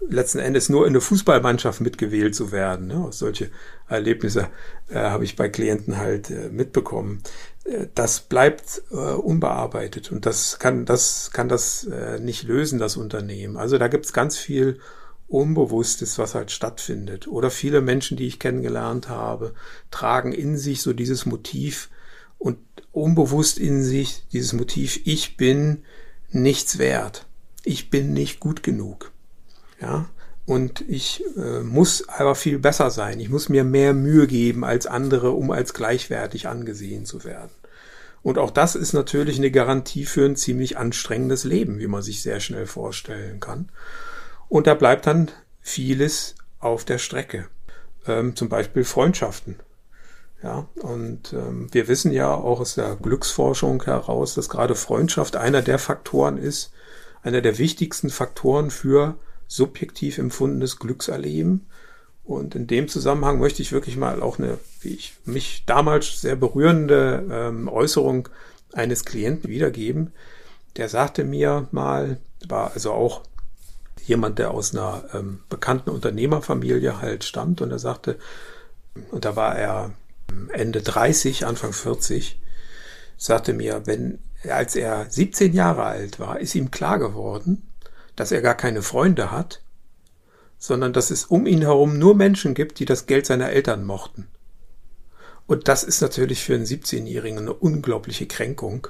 letzten 0.08 0.40
Endes 0.40 0.70
nur 0.70 0.86
in 0.86 0.92
eine 0.92 1.02
Fußballmannschaft 1.02 1.82
mitgewählt 1.82 2.36
zu 2.36 2.52
werden. 2.52 2.88
Ne? 2.88 3.08
Solche 3.12 3.52
Erlebnisse 3.88 4.48
äh, 4.90 4.96
habe 4.96 5.24
ich 5.24 5.36
bei 5.36 5.50
Klienten 5.50 5.98
halt 5.98 6.30
äh, 6.30 6.50
mitbekommen. 6.50 7.22
Äh, 7.66 7.88
das 7.96 8.22
bleibt 8.22 8.82
äh, 8.92 8.96
unbearbeitet 8.96 10.12
und 10.12 10.26
das 10.26 10.60
kann 10.60 10.86
das 10.86 11.32
kann 11.32 11.50
das 11.50 11.86
äh, 11.86 12.20
nicht 12.20 12.44
lösen, 12.44 12.80
das 12.80 12.98
Unternehmen. 12.98 13.58
Also 13.58 13.78
da 13.78 13.88
gibt 13.88 14.06
es 14.06 14.14
ganz 14.14 14.38
viel 14.38 14.80
Unbewusstes, 15.28 16.18
was 16.18 16.34
halt 16.34 16.50
stattfindet. 16.50 17.28
Oder 17.28 17.52
viele 17.52 17.82
Menschen, 17.82 18.18
die 18.18 18.26
ich 18.26 18.40
kennengelernt 18.40 19.10
habe, 19.10 19.54
tragen 19.92 20.32
in 20.32 20.58
sich 20.58 20.82
so 20.82 20.92
dieses 20.92 21.28
Motiv 21.28 21.90
und 22.40 22.69
unbewusst 22.92 23.58
in 23.58 23.84
sich 23.84 24.24
dieses 24.32 24.54
Motiv, 24.54 25.00
ich 25.06 25.38
bin 25.38 25.84
nichts 26.32 26.78
wert. 26.78 27.26
Ich 27.64 27.90
bin 27.90 28.14
nicht 28.14 28.40
gut 28.40 28.64
genug. 28.64 29.12
Ja, 29.82 30.10
und 30.46 30.82
ich 30.88 31.24
äh, 31.38 31.60
muss 31.60 32.10
aber 32.10 32.34
viel 32.34 32.58
besser 32.58 32.90
sein. 32.90 33.20
Ich 33.20 33.30
muss 33.30 33.50
mir 33.50 33.64
mehr 33.64 33.94
Mühe 33.94 34.26
geben 34.26 34.64
als 34.64 34.88
andere, 34.88 35.32
um 35.32 35.52
als 35.52 35.74
gleichwertig 35.74 36.48
angesehen 36.48 37.06
zu 37.06 37.24
werden. 37.24 37.52
Und 38.24 38.38
auch 38.38 38.52
das 38.52 38.76
ist 38.76 38.94
natürlich 38.94 39.38
eine 39.38 39.52
Garantie 39.52 40.06
für 40.06 40.26
ein 40.26 40.36
ziemlich 40.36 40.78
anstrengendes 40.78 41.44
Leben, 41.44 41.80
wie 41.80 41.88
man 41.88 42.02
sich 42.02 42.22
sehr 42.22 42.40
schnell 42.40 42.66
vorstellen 42.66 43.40
kann. 43.40 43.70
Und 44.48 44.68
da 44.68 44.74
bleibt 44.74 45.06
dann 45.06 45.30
vieles 45.62 46.34
auf 46.60 46.84
der 46.84 46.98
Strecke. 46.98 47.48
Ähm, 48.08 48.36
zum 48.36 48.50
Beispiel 48.50 48.84
Freundschaften. 48.84 49.58
Ja, 50.42 50.68
und 50.82 51.34
ähm, 51.34 51.68
wir 51.72 51.90
wissen 51.90 52.14
ja 52.14 52.34
auch 52.34 52.62
aus 52.62 52.76
der 52.76 52.96
Glücksforschung 52.96 53.84
heraus, 53.84 54.36
dass 54.36 54.48
gerade 54.48 54.76
Freundschaft 54.76 55.36
einer 55.36 55.62
der 55.62 55.80
Faktoren 55.80 56.38
ist, 56.38 56.72
einer 57.22 57.42
der 57.42 57.58
wichtigsten 57.58 58.10
Faktoren 58.10 58.72
für 58.72 59.18
subjektiv 59.48 60.18
empfundenes 60.18 60.80
Glückserleben. 60.80 61.68
Und 62.24 62.56
in 62.56 62.68
dem 62.68 62.88
Zusammenhang 62.88 63.40
möchte 63.40 63.62
ich 63.62 63.74
wirklich 63.74 63.98
mal 63.98 64.22
auch 64.22 64.40
eine, 64.40 64.60
wie 64.82 64.94
ich 64.94 65.18
mich 65.26 65.64
damals 65.66 66.22
sehr 66.22 66.38
berührende 66.38 67.26
ähm, 67.30 67.68
Äußerung 67.68 68.30
eines 68.72 69.04
Klienten 69.04 69.50
wiedergeben. 69.50 70.14
Der 70.78 70.88
sagte 70.88 71.26
mir 71.26 71.68
mal, 71.72 72.20
war 72.48 72.72
also 72.74 72.94
auch 72.94 73.24
jemand, 74.06 74.40
der 74.40 74.52
aus 74.52 74.74
einer 74.74 75.04
ähm, 75.14 75.40
bekannten 75.50 75.90
Unternehmerfamilie 75.90 77.02
halt 77.02 77.24
stammt 77.26 77.62
und 77.62 77.72
er 77.72 77.80
sagte, 77.80 78.18
und 79.12 79.26
da 79.26 79.36
war 79.36 79.58
er 79.58 79.92
Ende 80.52 80.82
30, 80.82 81.46
Anfang 81.46 81.74
40, 81.74 82.40
sagte 83.18 83.54
mir, 83.54 83.84
wenn, 83.86 84.20
als 84.50 84.76
er 84.76 85.06
17 85.10 85.54
Jahre 85.54 85.84
alt 85.84 86.20
war, 86.20 86.40
ist 86.40 86.56
ihm 86.56 86.72
klar 86.72 87.00
geworden, 87.00 87.68
dass 88.16 88.32
er 88.32 88.42
gar 88.42 88.56
keine 88.56 88.82
Freunde 88.82 89.32
hat, 89.32 89.62
sondern 90.58 90.94
dass 90.94 91.12
es 91.12 91.26
um 91.26 91.46
ihn 91.46 91.62
herum 91.62 91.98
nur 91.98 92.16
Menschen 92.16 92.54
gibt, 92.54 92.80
die 92.80 92.86
das 92.86 93.06
Geld 93.06 93.26
seiner 93.26 93.50
Eltern 93.50 93.86
mochten. 93.86 94.28
Und 95.48 95.68
das 95.68 95.84
ist 95.84 96.02
natürlich 96.02 96.44
für 96.44 96.56
einen 96.56 96.66
17-Jährigen 96.66 97.40
eine 97.40 97.54
unglaubliche 97.54 98.28
Kränkung, 98.28 98.88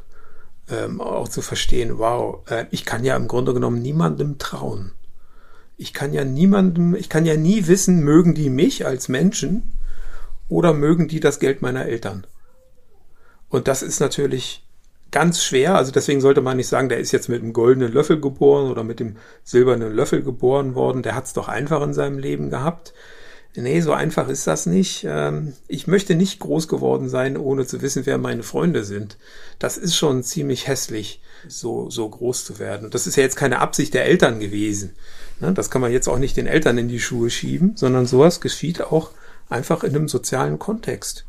ähm, 0.69 0.99
auch 0.99 1.29
zu 1.29 1.41
verstehen, 1.41 1.97
wow, 1.97 2.43
äh, 2.49 2.65
ich 2.71 2.85
kann 2.85 3.03
ja 3.03 3.15
im 3.15 3.27
Grunde 3.27 3.53
genommen 3.53 3.81
niemandem 3.81 4.37
trauen 4.37 4.91
ich 5.79 5.93
kann 5.93 6.11
ja 6.11 6.25
niemandem, 6.25 6.93
ich 6.93 7.07
kann 7.07 7.25
ja 7.25 7.37
nie 7.37 7.67
wissen, 7.67 8.03
mögen 8.03 8.35
die 8.35 8.49
mich 8.49 8.85
als 8.85 9.07
Menschen 9.07 9.71
oder 10.49 10.73
mögen 10.73 11.07
die 11.07 11.19
das 11.19 11.39
Geld 11.39 11.61
meiner 11.61 11.85
Eltern. 11.85 12.27
Und 13.47 13.67
das 13.67 13.81
ist 13.81 13.99
natürlich 13.99 14.63
ganz 15.11 15.43
schwer. 15.43 15.75
Also 15.75 15.91
deswegen 15.91 16.21
sollte 16.21 16.41
man 16.41 16.57
nicht 16.57 16.67
sagen, 16.67 16.89
der 16.89 16.99
ist 16.99 17.11
jetzt 17.11 17.29
mit 17.29 17.41
dem 17.41 17.53
goldenen 17.53 17.91
Löffel 17.91 18.19
geboren 18.19 18.69
oder 18.69 18.83
mit 18.83 18.99
dem 18.99 19.15
silbernen 19.43 19.93
Löffel 19.93 20.21
geboren 20.21 20.75
worden. 20.75 21.03
Der 21.03 21.15
hat 21.15 21.25
es 21.25 21.33
doch 21.33 21.47
einfach 21.47 21.81
in 21.81 21.93
seinem 21.93 22.19
Leben 22.19 22.49
gehabt. 22.49 22.93
Nee, 23.55 23.81
so 23.81 23.93
einfach 23.93 24.29
ist 24.29 24.45
das 24.45 24.67
nicht. 24.67 25.05
Ähm, 25.09 25.53
ich 25.67 25.87
möchte 25.87 26.13
nicht 26.13 26.39
groß 26.39 26.67
geworden 26.67 27.09
sein, 27.09 27.35
ohne 27.35 27.65
zu 27.65 27.81
wissen, 27.81 28.05
wer 28.05 28.19
meine 28.19 28.43
Freunde 28.43 28.83
sind. 28.83 29.17
Das 29.57 29.75
ist 29.75 29.95
schon 29.95 30.23
ziemlich 30.23 30.67
hässlich, 30.67 31.21
so, 31.47 31.89
so 31.89 32.07
groß 32.07 32.45
zu 32.45 32.59
werden. 32.59 32.85
Und 32.85 32.93
das 32.93 33.07
ist 33.07 33.15
ja 33.15 33.23
jetzt 33.23 33.35
keine 33.35 33.59
Absicht 33.59 33.95
der 33.95 34.05
Eltern 34.05 34.39
gewesen. 34.39 34.93
Ne, 35.39 35.51
das 35.53 35.71
kann 35.71 35.81
man 35.81 35.91
jetzt 35.91 36.07
auch 36.07 36.19
nicht 36.19 36.37
den 36.37 36.47
Eltern 36.47 36.77
in 36.77 36.89
die 36.89 36.99
Schuhe 36.99 37.29
schieben, 37.31 37.73
sondern 37.75 38.05
sowas 38.05 38.39
geschieht 38.39 38.81
auch 38.81 39.11
einfach 39.49 39.83
in 39.83 39.95
einem 39.95 40.07
sozialen 40.07 40.59
Kontext. 40.59 41.25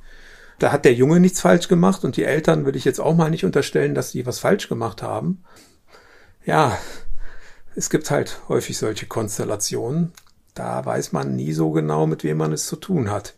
Da 0.59 0.73
hat 0.73 0.85
der 0.85 0.95
Junge 0.95 1.21
nichts 1.21 1.41
falsch 1.41 1.69
gemacht 1.69 2.05
und 2.05 2.17
die 2.17 2.25
Eltern 2.25 2.67
will 2.67 2.77
ich 2.77 2.85
jetzt 2.85 3.01
auch 3.01 3.17
mal 3.17 3.31
nicht 3.31 3.45
unterstellen, 3.45 3.95
dass 3.95 4.13
die 4.13 4.27
was 4.27 4.39
falsch 4.39 4.69
gemacht 4.69 5.03
haben. 5.03 5.43
Ja, 6.45 6.79
es 7.75 7.89
gibt 7.89 8.11
halt 8.11 8.41
häufig 8.49 8.77
solche 8.77 9.07
Konstellationen. 9.07 10.13
Da 10.55 10.85
weiß 10.85 11.13
man 11.13 11.35
nie 11.37 11.53
so 11.53 11.71
genau, 11.71 12.07
mit 12.07 12.25
wem 12.25 12.37
man 12.37 12.53
es 12.53 12.67
zu 12.67 12.77
tun 12.77 13.11
hat. 13.11 13.35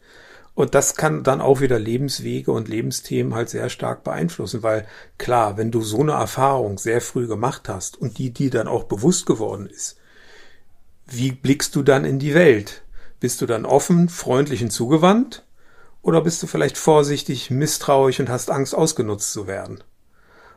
Und 0.54 0.74
das 0.74 0.96
kann 0.96 1.22
dann 1.22 1.40
auch 1.40 1.60
wieder 1.60 1.78
Lebenswege 1.78 2.52
und 2.52 2.68
Lebensthemen 2.68 3.34
halt 3.34 3.48
sehr 3.48 3.70
stark 3.70 4.04
beeinflussen, 4.04 4.62
weil 4.62 4.86
klar, 5.16 5.56
wenn 5.56 5.70
du 5.70 5.80
so 5.80 6.00
eine 6.00 6.12
Erfahrung 6.12 6.76
sehr 6.76 7.00
früh 7.00 7.26
gemacht 7.26 7.68
hast 7.68 7.96
und 7.96 8.18
die, 8.18 8.30
die 8.30 8.50
dann 8.50 8.68
auch 8.68 8.84
bewusst 8.84 9.24
geworden 9.24 9.66
ist, 9.66 9.96
wie 11.06 11.32
blickst 11.32 11.74
du 11.74 11.82
dann 11.82 12.04
in 12.04 12.18
die 12.18 12.34
Welt? 12.34 12.82
Bist 13.22 13.40
du 13.40 13.46
dann 13.46 13.66
offen, 13.66 14.08
freundlich 14.08 14.64
und 14.64 14.70
zugewandt? 14.70 15.44
Oder 16.02 16.22
bist 16.22 16.42
du 16.42 16.48
vielleicht 16.48 16.76
vorsichtig, 16.76 17.52
misstrauisch 17.52 18.18
und 18.18 18.28
hast 18.28 18.50
Angst, 18.50 18.74
ausgenutzt 18.74 19.32
zu 19.32 19.46
werden? 19.46 19.84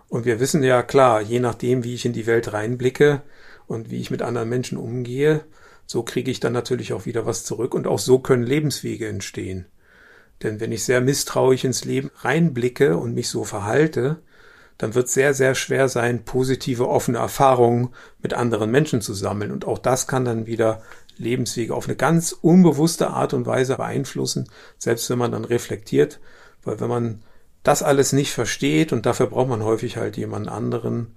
Und 0.08 0.26
wir 0.26 0.40
wissen 0.40 0.64
ja 0.64 0.82
klar, 0.82 1.22
je 1.22 1.40
nachdem, 1.40 1.84
wie 1.84 1.94
ich 1.94 2.08
in 2.08 2.14
die 2.14 2.26
Welt 2.26 2.54
reinblicke 2.54 3.22
und 3.68 3.92
wie 3.92 4.02
ich 4.02 4.10
mit 4.10 4.24
anderen 4.24 4.50
Menschen 4.50 4.80
umgehe, 4.80 5.46
so 5.86 6.02
kriege 6.02 6.32
ich 6.32 6.40
dann 6.40 6.54
natürlich 6.54 6.92
auch 6.94 7.06
wieder 7.06 7.28
was 7.28 7.44
zurück 7.44 7.76
und 7.76 7.86
auch 7.86 8.00
so 8.00 8.18
können 8.18 8.48
Lebenswege 8.48 9.08
entstehen. 9.08 9.68
Denn 10.42 10.60
wenn 10.60 10.72
ich 10.72 10.86
sehr 10.86 11.02
misstrauisch 11.02 11.66
ins 11.66 11.86
Leben 11.86 12.10
reinblicke 12.16 12.98
und 12.98 13.14
mich 13.14 13.30
so 13.30 13.44
verhalte, 13.44 14.24
dann 14.80 14.96
wird 14.96 15.08
sehr, 15.08 15.36
sehr 15.36 15.54
schwer 15.54 15.88
sein, 15.88 16.26
positive, 16.26 16.90
offene 16.90 17.20
Erfahrungen 17.20 17.90
mit 18.24 18.34
anderen 18.34 18.72
Menschen 18.72 19.02
zu 19.02 19.14
sammeln. 19.14 19.52
Und 19.52 19.66
auch 19.66 19.78
das 19.78 20.08
kann 20.08 20.26
dann 20.26 20.48
wieder 20.48 20.82
Lebenswege 21.18 21.74
auf 21.74 21.88
eine 21.88 21.96
ganz 21.96 22.32
unbewusste 22.32 23.10
Art 23.10 23.34
und 23.34 23.46
Weise 23.46 23.76
beeinflussen, 23.76 24.50
selbst 24.78 25.10
wenn 25.10 25.18
man 25.18 25.32
dann 25.32 25.46
reflektiert. 25.46 26.20
Weil 26.64 26.80
wenn 26.80 26.90
man 26.90 27.24
das 27.64 27.84
alles 27.84 28.14
nicht 28.14 28.32
versteht 28.32 28.94
und 28.94 29.06
dafür 29.06 29.28
braucht 29.28 29.50
man 29.50 29.64
häufig 29.64 29.98
halt 29.98 30.18
jemanden 30.18 30.50
anderen, 30.50 31.16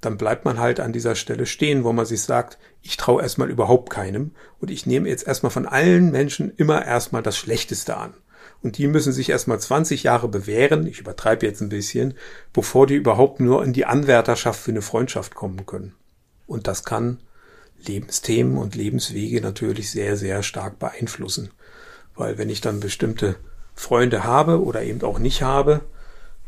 dann 0.00 0.16
bleibt 0.16 0.44
man 0.44 0.58
halt 0.58 0.80
an 0.80 0.92
dieser 0.92 1.14
Stelle 1.14 1.46
stehen, 1.46 1.84
wo 1.84 1.92
man 1.92 2.06
sich 2.06 2.22
sagt, 2.22 2.58
ich 2.82 2.96
traue 2.96 3.22
erstmal 3.22 3.50
überhaupt 3.50 3.90
keinem 3.90 4.32
und 4.58 4.70
ich 4.70 4.86
nehme 4.86 5.08
jetzt 5.08 5.26
erstmal 5.26 5.50
von 5.50 5.66
allen 5.66 6.10
Menschen 6.10 6.52
immer 6.56 6.84
erstmal 6.84 7.22
das 7.22 7.36
Schlechteste 7.36 7.96
an. 7.96 8.14
Und 8.62 8.78
die 8.78 8.86
müssen 8.86 9.12
sich 9.12 9.30
erstmal 9.30 9.58
20 9.58 10.02
Jahre 10.02 10.28
bewähren, 10.28 10.86
ich 10.86 11.00
übertreibe 11.00 11.46
jetzt 11.46 11.60
ein 11.60 11.70
bisschen, 11.70 12.14
bevor 12.52 12.86
die 12.86 12.94
überhaupt 12.94 13.40
nur 13.40 13.64
in 13.64 13.72
die 13.72 13.86
Anwärterschaft 13.86 14.60
für 14.60 14.70
eine 14.70 14.82
Freundschaft 14.82 15.34
kommen 15.34 15.66
können. 15.66 15.94
Und 16.46 16.66
das 16.66 16.84
kann 16.84 17.18
Lebensthemen 17.86 18.58
und 18.58 18.74
Lebenswege 18.74 19.40
natürlich 19.40 19.90
sehr, 19.90 20.16
sehr 20.16 20.42
stark 20.42 20.78
beeinflussen. 20.78 21.50
Weil 22.14 22.38
wenn 22.38 22.50
ich 22.50 22.60
dann 22.60 22.80
bestimmte 22.80 23.36
Freunde 23.74 24.24
habe 24.24 24.62
oder 24.62 24.82
eben 24.82 25.02
auch 25.02 25.18
nicht 25.18 25.42
habe, 25.42 25.80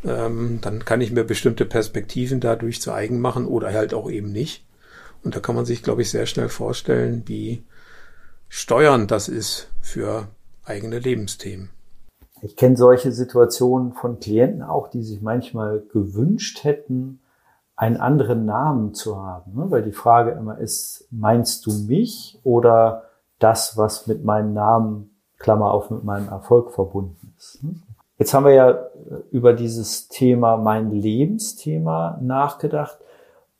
ähm, 0.04 0.58
dann 0.60 0.84
kann 0.84 1.00
ich 1.00 1.12
mir 1.12 1.24
bestimmte 1.24 1.64
Perspektiven 1.64 2.40
dadurch 2.40 2.80
zu 2.80 2.92
eigen 2.92 3.20
machen 3.20 3.46
oder 3.46 3.72
halt 3.72 3.94
auch 3.94 4.10
eben 4.10 4.32
nicht. 4.32 4.64
Und 5.22 5.36
da 5.36 5.40
kann 5.40 5.54
man 5.54 5.64
sich, 5.64 5.82
glaube 5.82 6.02
ich, 6.02 6.10
sehr 6.10 6.26
schnell 6.26 6.48
vorstellen, 6.48 7.22
wie 7.26 7.62
steuernd 8.48 9.10
das 9.10 9.28
ist 9.28 9.68
für 9.80 10.28
eigene 10.64 10.98
Lebensthemen. 10.98 11.70
Ich 12.42 12.56
kenne 12.56 12.76
solche 12.76 13.12
Situationen 13.12 13.92
von 13.92 14.18
Klienten 14.18 14.62
auch, 14.62 14.88
die 14.88 15.02
sich 15.04 15.22
manchmal 15.22 15.84
gewünscht 15.92 16.64
hätten, 16.64 17.20
einen 17.76 17.96
anderen 17.96 18.44
Namen 18.44 18.94
zu 18.94 19.16
haben. 19.22 19.54
Ne? 19.54 19.70
Weil 19.70 19.82
die 19.82 19.92
Frage 19.92 20.32
immer 20.32 20.58
ist, 20.58 21.06
meinst 21.10 21.66
du 21.66 21.72
mich 21.72 22.38
oder 22.44 23.04
das, 23.38 23.76
was 23.76 24.06
mit 24.06 24.24
meinem 24.24 24.52
Namen, 24.52 25.08
Klammer 25.38 25.72
auf, 25.72 25.90
mit 25.90 26.04
meinem 26.04 26.28
Erfolg 26.28 26.72
verbunden 26.72 27.34
ist? 27.36 27.62
Ne? 27.62 27.74
Jetzt 28.18 28.34
haben 28.34 28.44
wir 28.44 28.52
ja 28.52 28.70
äh, 28.70 28.84
über 29.30 29.52
dieses 29.52 30.08
Thema, 30.08 30.56
mein 30.56 30.90
Lebensthema 30.92 32.18
nachgedacht 32.20 32.98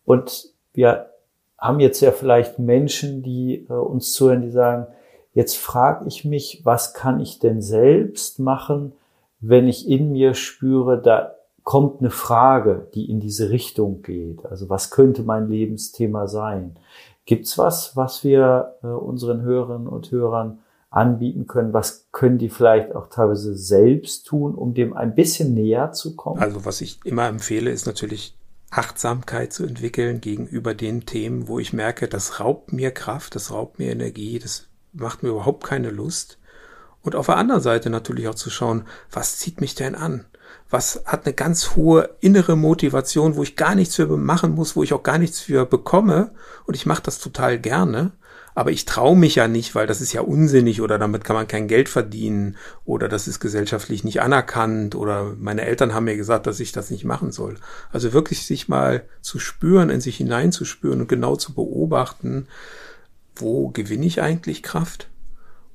und 0.04 0.50
wir 0.72 1.10
haben 1.58 1.80
jetzt 1.80 2.00
ja 2.00 2.12
vielleicht 2.12 2.58
Menschen, 2.58 3.22
die 3.22 3.66
äh, 3.68 3.72
uns 3.72 4.12
zuhören, 4.12 4.42
die 4.42 4.50
sagen, 4.50 4.86
Jetzt 5.34 5.56
frage 5.56 6.06
ich 6.06 6.24
mich, 6.24 6.60
was 6.64 6.92
kann 6.92 7.20
ich 7.20 7.38
denn 7.38 7.62
selbst 7.62 8.38
machen, 8.38 8.92
wenn 9.40 9.66
ich 9.66 9.88
in 9.88 10.12
mir 10.12 10.34
spüre, 10.34 11.00
da 11.00 11.34
kommt 11.64 12.00
eine 12.00 12.10
Frage, 12.10 12.88
die 12.94 13.10
in 13.10 13.20
diese 13.20 13.50
Richtung 13.50 14.02
geht. 14.02 14.44
Also 14.46 14.68
was 14.68 14.90
könnte 14.90 15.22
mein 15.22 15.48
Lebensthema 15.48 16.26
sein? 16.26 16.76
Gibt's 17.24 17.56
was, 17.56 17.96
was 17.96 18.24
wir 18.24 18.76
äh, 18.82 18.88
unseren 18.88 19.42
Hörerinnen 19.42 19.86
und 19.86 20.10
Hörern 20.10 20.58
anbieten 20.90 21.46
können? 21.46 21.72
Was 21.72 22.08
können 22.12 22.38
die 22.38 22.48
vielleicht 22.48 22.94
auch 22.94 23.08
teilweise 23.08 23.56
selbst 23.56 24.26
tun, 24.26 24.54
um 24.54 24.74
dem 24.74 24.92
ein 24.94 25.14
bisschen 25.14 25.54
näher 25.54 25.92
zu 25.92 26.16
kommen? 26.16 26.40
Also 26.40 26.64
was 26.64 26.80
ich 26.80 26.98
immer 27.04 27.26
empfehle, 27.28 27.70
ist 27.70 27.86
natürlich 27.86 28.36
Achtsamkeit 28.70 29.52
zu 29.52 29.64
entwickeln 29.64 30.20
gegenüber 30.20 30.74
den 30.74 31.06
Themen, 31.06 31.46
wo 31.46 31.58
ich 31.58 31.72
merke, 31.72 32.08
das 32.08 32.40
raubt 32.40 32.72
mir 32.72 32.90
Kraft, 32.90 33.34
das 33.34 33.52
raubt 33.52 33.78
mir 33.78 33.92
Energie, 33.92 34.38
das 34.38 34.68
macht 34.92 35.22
mir 35.22 35.30
überhaupt 35.30 35.64
keine 35.64 35.90
Lust. 35.90 36.38
Und 37.02 37.16
auf 37.16 37.26
der 37.26 37.36
anderen 37.36 37.60
Seite 37.60 37.90
natürlich 37.90 38.28
auch 38.28 38.34
zu 38.34 38.50
schauen, 38.50 38.84
was 39.10 39.38
zieht 39.38 39.60
mich 39.60 39.74
denn 39.74 39.94
an? 39.94 40.24
Was 40.72 41.02
hat 41.06 41.24
eine 41.24 41.34
ganz 41.34 41.76
hohe 41.76 42.10
innere 42.20 42.56
Motivation, 42.56 43.36
wo 43.36 43.44
ich 43.44 43.54
gar 43.54 43.76
nichts 43.76 43.94
für 43.94 44.06
machen 44.08 44.56
muss, 44.56 44.74
wo 44.74 44.82
ich 44.82 44.92
auch 44.92 45.04
gar 45.04 45.18
nichts 45.18 45.38
für 45.40 45.66
bekomme 45.66 46.32
und 46.66 46.74
ich 46.74 46.86
mache 46.86 47.02
das 47.04 47.20
total 47.20 47.60
gerne 47.60 48.12
aber 48.54 48.70
ich 48.70 48.84
traue 48.84 49.16
mich 49.16 49.36
ja 49.36 49.48
nicht, 49.48 49.74
weil 49.74 49.86
das 49.86 50.00
ist 50.00 50.12
ja 50.12 50.20
unsinnig 50.20 50.82
oder 50.82 50.98
damit 50.98 51.24
kann 51.24 51.36
man 51.36 51.48
kein 51.48 51.68
Geld 51.68 51.88
verdienen 51.88 52.56
oder 52.84 53.08
das 53.08 53.26
ist 53.26 53.40
gesellschaftlich 53.40 54.04
nicht 54.04 54.20
anerkannt 54.20 54.94
oder 54.94 55.34
meine 55.38 55.62
Eltern 55.62 55.94
haben 55.94 56.04
mir 56.04 56.16
gesagt, 56.16 56.46
dass 56.46 56.60
ich 56.60 56.72
das 56.72 56.90
nicht 56.90 57.04
machen 57.04 57.32
soll. 57.32 57.56
Also 57.90 58.12
wirklich 58.12 58.46
sich 58.46 58.68
mal 58.68 59.04
zu 59.22 59.38
spüren, 59.38 59.90
in 59.90 60.00
sich 60.00 60.18
hineinzuspüren 60.18 61.00
und 61.00 61.08
genau 61.08 61.36
zu 61.36 61.54
beobachten, 61.54 62.46
wo 63.36 63.68
gewinne 63.70 64.06
ich 64.06 64.20
eigentlich 64.20 64.62
Kraft 64.62 65.08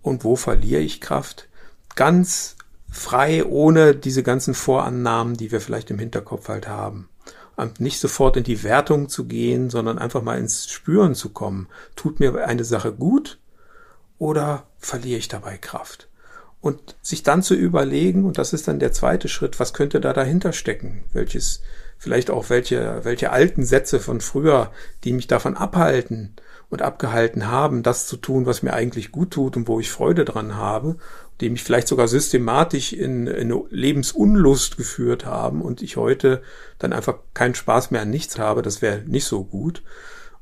und 0.03 0.23
wo 0.23 0.35
verliere 0.35 0.81
ich 0.81 1.01
Kraft. 1.01 1.47
Ganz 1.95 2.56
frei, 2.97 3.45
ohne 3.45 3.95
diese 3.95 4.23
ganzen 4.23 4.53
Vorannahmen, 4.53 5.35
die 5.37 5.51
wir 5.51 5.61
vielleicht 5.61 5.89
im 5.91 5.99
Hinterkopf 5.99 6.49
halt 6.49 6.67
haben 6.67 7.09
nicht 7.79 7.99
sofort 7.99 8.37
in 8.37 8.43
die 8.43 8.63
Wertung 8.63 9.09
zu 9.09 9.25
gehen, 9.25 9.69
sondern 9.69 9.97
einfach 9.97 10.21
mal 10.21 10.37
ins 10.37 10.69
Spüren 10.69 11.15
zu 11.15 11.29
kommen. 11.29 11.67
Tut 11.95 12.19
mir 12.19 12.45
eine 12.45 12.63
Sache 12.63 12.93
gut 12.93 13.39
oder 14.19 14.67
verliere 14.77 15.17
ich 15.17 15.27
dabei 15.27 15.57
Kraft? 15.57 16.07
Und 16.61 16.95
sich 17.01 17.23
dann 17.23 17.43
zu 17.43 17.55
überlegen, 17.55 18.25
und 18.25 18.37
das 18.37 18.53
ist 18.53 18.67
dann 18.67 18.79
der 18.79 18.91
zweite 18.91 19.27
Schritt, 19.27 19.59
was 19.59 19.73
könnte 19.73 19.99
da 19.99 20.13
dahinter 20.13 20.53
stecken? 20.53 21.03
Welches, 21.13 21.61
vielleicht 21.97 22.29
auch 22.29 22.49
welche, 22.49 23.01
welche 23.03 23.31
alten 23.31 23.63
Sätze 23.63 23.99
von 23.99 24.21
früher, 24.21 24.71
die 25.03 25.13
mich 25.13 25.27
davon 25.27 25.55
abhalten 25.55 26.35
und 26.69 26.81
abgehalten 26.81 27.47
haben, 27.47 27.83
das 27.83 28.07
zu 28.07 28.17
tun, 28.17 28.45
was 28.45 28.61
mir 28.61 28.73
eigentlich 28.73 29.11
gut 29.11 29.31
tut 29.31 29.55
und 29.55 29.67
wo 29.67 29.79
ich 29.79 29.89
Freude 29.89 30.25
dran 30.25 30.55
habe 30.55 30.97
die 31.39 31.49
mich 31.49 31.63
vielleicht 31.63 31.87
sogar 31.87 32.07
systematisch 32.07 32.93
in, 32.93 33.27
in 33.27 33.63
Lebensunlust 33.69 34.77
geführt 34.77 35.25
haben 35.25 35.61
und 35.61 35.81
ich 35.81 35.97
heute 35.97 36.41
dann 36.79 36.93
einfach 36.93 37.19
keinen 37.33 37.55
Spaß 37.55 37.91
mehr 37.91 38.01
an 38.01 38.09
nichts 38.09 38.39
habe, 38.39 38.61
das 38.61 38.81
wäre 38.81 39.03
nicht 39.05 39.25
so 39.25 39.43
gut. 39.43 39.83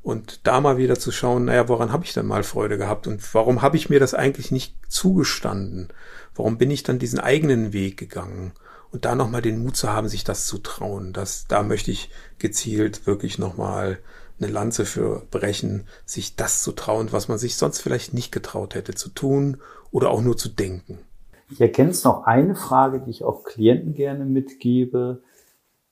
Und 0.02 0.46
da 0.46 0.60
mal 0.60 0.78
wieder 0.78 0.98
zu 0.98 1.10
schauen, 1.10 1.46
naja, 1.46 1.68
woran 1.68 1.92
habe 1.92 2.04
ich 2.04 2.14
denn 2.14 2.26
mal 2.26 2.44
Freude 2.44 2.78
gehabt 2.78 3.08
und 3.08 3.22
warum 3.34 3.60
habe 3.60 3.76
ich 3.76 3.90
mir 3.90 3.98
das 3.98 4.14
eigentlich 4.14 4.52
nicht 4.52 4.76
zugestanden? 4.88 5.88
Warum 6.34 6.58
bin 6.58 6.70
ich 6.70 6.84
dann 6.84 7.00
diesen 7.00 7.18
eigenen 7.18 7.72
Weg 7.72 7.96
gegangen? 7.96 8.52
Und 8.92 9.04
da 9.04 9.16
nochmal 9.16 9.42
den 9.42 9.58
Mut 9.58 9.76
zu 9.76 9.92
haben, 9.92 10.08
sich 10.08 10.22
das 10.22 10.46
zu 10.46 10.58
trauen. 10.58 11.12
Das, 11.12 11.48
da 11.48 11.64
möchte 11.64 11.90
ich 11.90 12.08
gezielt 12.38 13.06
wirklich 13.06 13.36
nochmal 13.38 13.98
eine 14.38 14.50
Lanze 14.50 14.84
für 14.84 15.22
brechen, 15.30 15.86
sich 16.04 16.36
das 16.36 16.62
zu 16.62 16.72
trauen, 16.72 17.12
was 17.12 17.28
man 17.28 17.38
sich 17.38 17.56
sonst 17.56 17.80
vielleicht 17.80 18.14
nicht 18.14 18.32
getraut 18.32 18.74
hätte 18.74 18.94
zu 18.94 19.08
tun 19.08 19.58
oder 19.90 20.10
auch 20.10 20.22
nur 20.22 20.36
zu 20.36 20.48
denken. 20.48 20.98
Ich 21.50 21.60
ergänze 21.60 22.08
noch 22.08 22.24
eine 22.24 22.56
Frage, 22.56 23.00
die 23.00 23.10
ich 23.10 23.24
auch 23.24 23.44
Klienten 23.44 23.94
gerne 23.94 24.24
mitgebe. 24.24 25.22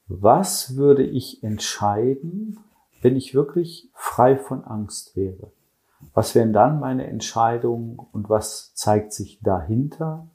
Was 0.09 0.76
würde 0.76 1.04
ich 1.04 1.42
entscheiden, 1.42 2.59
wenn 3.02 3.16
ich 3.16 3.35
wirklich 3.35 3.88
frei 3.94 4.37
von 4.37 4.64
Angst 4.64 5.16
wäre? 5.16 5.52
Was 6.12 6.35
wären 6.35 6.52
dann 6.52 6.80
meine 6.80 7.07
Entscheidungen 7.07 7.98
und 8.12 8.28
was 8.28 8.74
zeigt 8.74 9.12
sich 9.12 9.38
dahinter 9.42 10.28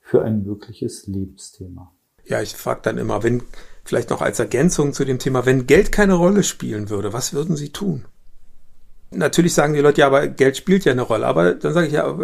für 0.00 0.22
ein 0.22 0.44
mögliches 0.44 1.06
Lebensthema? 1.06 1.90
Ja, 2.24 2.42
ich 2.42 2.54
frage 2.54 2.80
dann 2.82 2.98
immer, 2.98 3.22
wenn 3.22 3.42
vielleicht 3.86 4.10
noch 4.10 4.20
als 4.20 4.38
Ergänzung 4.38 4.92
zu 4.92 5.04
dem 5.04 5.18
Thema, 5.18 5.46
wenn 5.46 5.66
Geld 5.66 5.92
keine 5.92 6.14
Rolle 6.14 6.42
spielen 6.42 6.90
würde, 6.90 7.12
was 7.12 7.32
würden 7.32 7.56
Sie 7.56 7.70
tun? 7.70 8.04
Natürlich 9.10 9.54
sagen 9.54 9.74
die 9.74 9.80
Leute, 9.80 10.00
ja, 10.00 10.08
aber 10.08 10.26
Geld 10.26 10.56
spielt 10.56 10.84
ja 10.84 10.92
eine 10.92 11.02
Rolle. 11.02 11.26
Aber 11.26 11.54
dann 11.54 11.72
sage 11.72 11.86
ich 11.86 11.92
ja, 11.92 12.14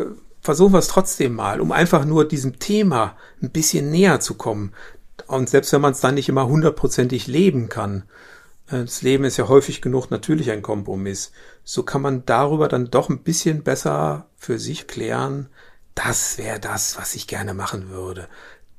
versuchen 0.40 0.72
wir 0.72 0.80
es 0.80 0.88
trotzdem 0.88 1.34
mal, 1.34 1.60
um 1.60 1.72
einfach 1.72 2.04
nur 2.04 2.26
diesem 2.26 2.58
Thema 2.58 3.16
ein 3.40 3.50
bisschen 3.50 3.90
näher 3.90 4.20
zu 4.20 4.34
kommen. 4.34 4.72
Und 5.28 5.48
selbst 5.48 5.72
wenn 5.72 5.80
man 5.80 5.92
es 5.92 6.00
dann 6.00 6.16
nicht 6.16 6.28
immer 6.28 6.48
hundertprozentig 6.48 7.28
leben 7.28 7.68
kann, 7.68 8.04
äh, 8.68 8.80
das 8.80 9.02
Leben 9.02 9.24
ist 9.24 9.36
ja 9.36 9.48
häufig 9.48 9.80
genug 9.80 10.10
natürlich 10.10 10.50
ein 10.50 10.62
Kompromiss, 10.62 11.32
so 11.64 11.84
kann 11.84 12.02
man 12.02 12.26
darüber 12.26 12.68
dann 12.68 12.90
doch 12.90 13.08
ein 13.08 13.22
bisschen 13.22 13.62
besser 13.62 14.26
für 14.36 14.58
sich 14.58 14.88
klären, 14.88 15.48
das 15.94 16.38
wäre 16.38 16.58
das, 16.58 16.98
was 16.98 17.14
ich 17.14 17.26
gerne 17.26 17.54
machen 17.54 17.90
würde. 17.90 18.28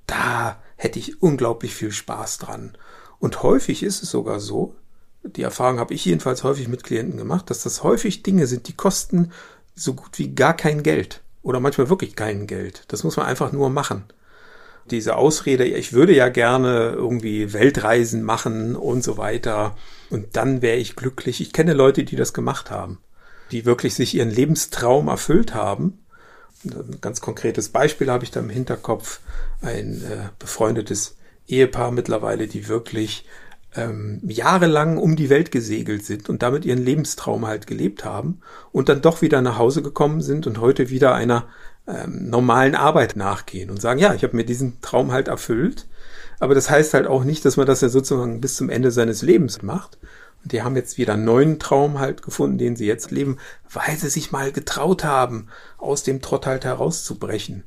Da 0.06 0.62
hätte 0.84 1.00
ich 1.00 1.22
unglaublich 1.22 1.74
viel 1.74 1.92
Spaß 1.92 2.40
dran. 2.40 2.78
Und 3.20 3.42
häufig 3.42 3.84
ist 3.84 4.04
es 4.04 4.12
sogar 4.12 4.40
so, 4.40 4.76
die 5.24 5.44
Erfahrung 5.44 5.80
habe 5.80 5.94
ich 5.94 6.04
jedenfalls 6.04 6.44
häufig 6.44 6.68
mit 6.68 6.84
Klienten 6.84 7.18
gemacht, 7.18 7.50
dass 7.50 7.64
das 7.64 7.84
häufig 7.84 8.24
Dinge 8.24 8.48
sind, 8.48 8.68
die 8.68 8.76
kosten 8.76 9.32
so 9.76 9.94
gut 9.94 10.20
wie 10.20 10.36
gar 10.36 10.56
kein 10.56 10.84
Geld 10.84 11.22
oder 11.42 11.62
manchmal 11.62 11.90
wirklich 11.90 12.16
kein 12.16 12.48
Geld. 12.48 12.84
Das 12.90 13.04
muss 13.06 13.16
man 13.16 13.26
einfach 13.26 13.54
nur 13.54 13.70
machen. 13.70 14.04
Diese 14.92 15.16
Ausrede, 15.16 15.64
ich 15.64 15.94
würde 15.94 16.14
ja 16.14 16.28
gerne 16.28 16.92
irgendwie 16.92 17.54
Weltreisen 17.54 18.22
machen 18.22 18.76
und 18.76 19.02
so 19.02 19.18
weiter 19.18 19.78
und 20.10 20.36
dann 20.36 20.62
wäre 20.62 20.76
ich 20.76 20.98
glücklich. 20.98 21.40
Ich 21.40 21.54
kenne 21.54 21.74
Leute, 21.74 22.04
die 22.04 22.18
das 22.18 22.34
gemacht 22.34 22.70
haben, 22.70 23.00
die 23.52 23.64
wirklich 23.64 23.96
sich 23.96 24.14
ihren 24.16 24.30
Lebenstraum 24.30 25.08
erfüllt 25.08 25.54
haben. 25.54 26.03
Ein 26.66 27.00
ganz 27.02 27.22
konkretes 27.22 27.70
Beispiel 27.70 28.10
habe 28.10 28.24
ich 28.24 28.32
da 28.32 28.40
im 28.40 28.50
Hinterkopf. 28.50 29.20
Ein 29.62 30.04
äh, 30.04 30.30
befreundetes 30.40 31.18
Ehepaar 31.48 31.92
mittlerweile, 31.92 32.48
die 32.48 32.68
wirklich 32.68 33.26
ähm, 33.76 34.22
jahrelang 34.24 34.98
um 34.98 35.16
die 35.16 35.30
Welt 35.30 35.52
gesegelt 35.52 36.06
sind 36.06 36.30
und 36.30 36.44
damit 36.44 36.66
ihren 36.66 36.84
Lebenstraum 36.84 37.48
halt 37.48 37.68
gelebt 37.68 38.06
haben 38.06 38.40
und 38.72 38.90
dann 38.90 39.02
doch 39.02 39.22
wieder 39.22 39.42
nach 39.42 39.58
Hause 39.58 39.82
gekommen 39.82 40.22
sind 40.22 40.48
und 40.48 40.60
heute 40.60 40.90
wieder 40.90 41.16
einer 41.16 41.48
ähm, 41.88 42.30
normalen 42.30 42.76
Arbeit 42.76 43.16
nachgehen 43.16 43.70
und 43.70 43.82
sagen, 43.82 44.00
ja, 44.00 44.14
ich 44.14 44.24
habe 44.24 44.36
mir 44.36 44.46
diesen 44.46 44.80
Traum 44.82 45.12
halt 45.12 45.28
erfüllt. 45.28 45.88
Aber 46.40 46.56
das 46.56 46.70
heißt 46.70 46.94
halt 46.94 47.08
auch 47.08 47.24
nicht, 47.24 47.46
dass 47.46 47.58
man 47.58 47.66
das 47.66 47.82
ja 47.82 47.90
sozusagen 47.90 48.42
bis 48.42 48.56
zum 48.56 48.70
Ende 48.70 48.92
seines 48.92 49.22
Lebens 49.22 49.62
macht. 49.62 49.98
Die 50.46 50.62
haben 50.62 50.76
jetzt 50.76 50.98
wieder 50.98 51.14
einen 51.14 51.26
neuen 51.26 51.60
Traum 51.60 52.00
halt 52.00 52.22
gefunden, 52.22 52.58
den 52.58 52.76
sie 52.76 52.86
jetzt 52.86 53.12
leben, 53.12 53.38
weil 53.72 53.96
sie 53.96 54.10
sich 54.10 54.32
mal 54.32 54.52
getraut 54.52 55.04
haben, 55.04 55.48
aus 55.78 56.04
dem 56.04 56.22
Trott 56.22 56.46
halt 56.46 56.66
herauszubrechen. 56.66 57.64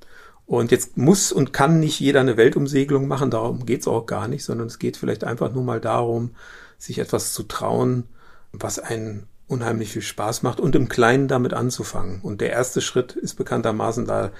Und 0.47 0.71
jetzt 0.71 0.97
muss 0.97 1.33
und 1.33 1.53
kann 1.53 1.81
nicht 1.81 1.99
jeder 1.99 2.21
eine 2.21 2.37
Weltumsegelung 2.37 3.09
machen, 3.09 3.31
darum 3.31 3.67
geht's 3.67 3.89
auch 3.89 4.07
gar 4.07 4.29
nicht, 4.29 4.45
sondern 4.45 4.69
es 4.69 4.79
geht 4.79 4.97
vielleicht 4.97 5.25
einfach 5.25 5.53
nur 5.53 5.65
mal 5.65 5.81
darum, 5.81 6.37
sich 6.79 6.99
etwas 6.99 7.33
zu 7.33 7.43
trauen, 7.43 8.05
was 8.53 8.79
einen 8.79 9.27
unheimlich 9.49 9.93
viel 9.93 10.03
Spaß 10.03 10.43
macht 10.43 10.61
und 10.61 10.77
im 10.77 10.89
Kleinen 10.89 11.29
damit 11.29 11.53
anzufangen. 11.53 12.21
Und 12.21 12.41
der 12.41 12.51
erste 12.51 12.81
Schritt 12.81 13.13
ist 13.13 13.35
bekanntermaßen 13.35 14.07
da 14.07 14.33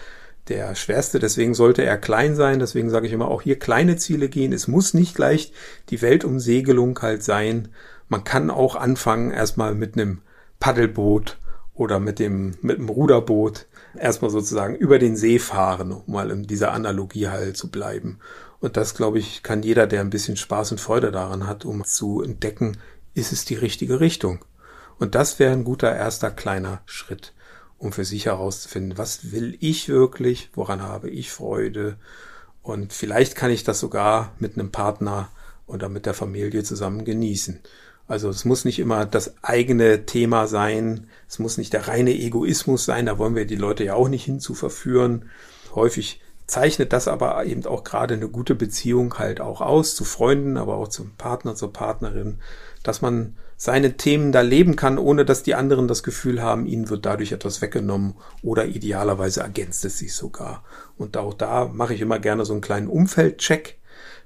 der 0.49 0.77
schwerste, 0.77 1.19
deswegen 1.19 1.55
sollte 1.55 1.83
er 1.83 1.99
klein 1.99 2.37
sein, 2.37 2.61
deswegen 2.61 2.89
sage 2.89 3.07
ich 3.09 3.13
immer 3.13 3.29
auch 3.29 3.43
hier 3.43 3.59
kleine 3.59 3.97
Ziele 3.97 4.29
gehen. 4.29 4.53
Es 4.53 4.69
muss 4.69 4.95
nicht 4.95 5.17
gleich 5.17 5.53
die 5.91 6.03
Weltumsegelung 6.03 7.01
halt 7.03 7.25
sein. 7.25 7.69
Man 8.09 8.25
kann 8.25 8.51
auch 8.51 8.77
anfangen 8.77 9.31
erstmal 9.31 9.75
mit 9.75 9.95
einem 9.95 10.23
Paddelboot 10.61 11.39
oder 11.75 12.01
mit 12.01 12.19
dem, 12.19 12.55
mit 12.63 12.79
dem 12.79 12.89
Ruderboot 12.89 13.67
erstmal 13.99 14.31
sozusagen 14.31 14.77
über 14.77 14.99
den 14.99 15.17
See 15.17 15.39
fahren, 15.39 15.93
um 15.93 16.13
mal 16.13 16.31
in 16.31 16.47
dieser 16.47 16.73
Analogie 16.73 17.29
halt 17.29 17.57
zu 17.57 17.71
bleiben. 17.71 18.19
Und 18.61 18.77
das, 18.77 18.95
glaube 18.95 19.19
ich, 19.19 19.43
kann 19.43 19.63
jeder, 19.63 19.87
der 19.87 20.01
ein 20.01 20.11
bisschen 20.11 20.37
Spaß 20.37 20.73
und 20.73 20.81
Freude 20.81 21.13
daran 21.13 21.47
hat, 21.47 21.65
um 21.65 21.85
zu 21.85 22.23
entdecken, 22.23 22.79
ist 23.15 23.33
es 23.33 23.45
die 23.45 23.55
richtige 23.55 24.01
Richtung. 24.01 24.45
Und 24.99 25.15
das 25.15 25.39
wäre 25.39 25.53
ein 25.53 25.65
guter 25.65 25.95
erster 25.95 26.31
kleiner 26.31 26.81
Schritt, 26.87 27.35
um 27.79 27.93
für 27.93 28.05
sich 28.05 28.27
herauszufinden, 28.27 28.97
was 28.97 29.33
will 29.33 29.57
ich 29.61 29.89
wirklich, 29.89 30.51
woran 30.55 30.83
habe 30.83 31.11
ich 31.11 31.31
Freude. 31.31 31.99
Und 32.63 32.93
vielleicht 32.93 33.37
kann 33.37 33.51
ich 33.51 33.65
das 33.65 33.81
sogar 33.81 34.33
mit 34.39 34.55
einem 34.55 34.73
Partner 34.73 35.29
oder 35.67 35.89
mit 35.89 36.07
der 36.07 36.15
Familie 36.15 36.65
zusammen 36.65 37.05
genießen. 37.05 37.61
Also 38.09 38.29
es 38.29 38.45
muss 38.45 38.65
nicht 38.65 38.79
immer 38.79 39.05
das 39.05 39.35
eigene 39.43 40.07
Thema 40.07 40.47
sein, 40.47 41.09
es 41.29 41.39
muss 41.39 41.59
nicht 41.59 41.73
der 41.73 41.89
reine 41.89 42.13
Egoismus 42.13 42.85
sein, 42.85 43.07
da 43.07 43.19
wollen 43.19 43.35
wir 43.35 43.47
die 43.47 43.57
Leute 43.57 43.85
ja 43.85 43.95
auch 43.95 44.09
nicht 44.09 44.25
hinzu 44.25 44.55
verführen. 44.55 45.31
Häufig 45.75 46.21
zeichnet 46.47 46.93
das 46.93 47.09
aber 47.09 47.45
eben 47.45 47.67
auch 47.67 47.83
gerade 47.83 48.15
eine 48.15 48.29
gute 48.29 48.55
Beziehung 48.55 49.19
halt 49.19 49.41
auch 49.41 49.61
aus, 49.61 49.97
zu 49.97 50.05
Freunden, 50.05 50.57
aber 50.57 50.77
auch 50.77 50.89
zum 50.89 51.17
Partner, 51.17 51.57
zur 51.57 51.73
Partnerin, 51.73 52.39
dass 52.85 53.03
man 53.03 53.37
seine 53.57 53.97
Themen 53.97 54.33
da 54.33 54.43
leben 54.43 54.77
kann, 54.77 54.99
ohne 54.99 55.25
dass 55.25 55.43
die 55.43 55.55
anderen 55.55 55.89
das 55.89 56.03
Gefühl 56.03 56.43
haben, 56.43 56.67
ihnen 56.67 56.91
wird 56.91 57.07
dadurch 57.07 57.33
etwas 57.33 57.63
weggenommen 57.63 58.15
oder 58.43 58.67
idealerweise 58.67 59.41
ergänzt 59.41 59.85
es 59.85 59.99
sich 59.99 60.15
sogar. 60.15 60.63
Und 60.99 61.17
auch 61.17 61.35
da 61.35 61.65
mache 61.65 61.95
ich 61.95 62.03
immer 62.03 62.19
gerne 62.19 62.45
so 62.45 62.53
einen 62.53 62.61
kleinen 62.61 62.89
Umfeldcheck 62.89 63.79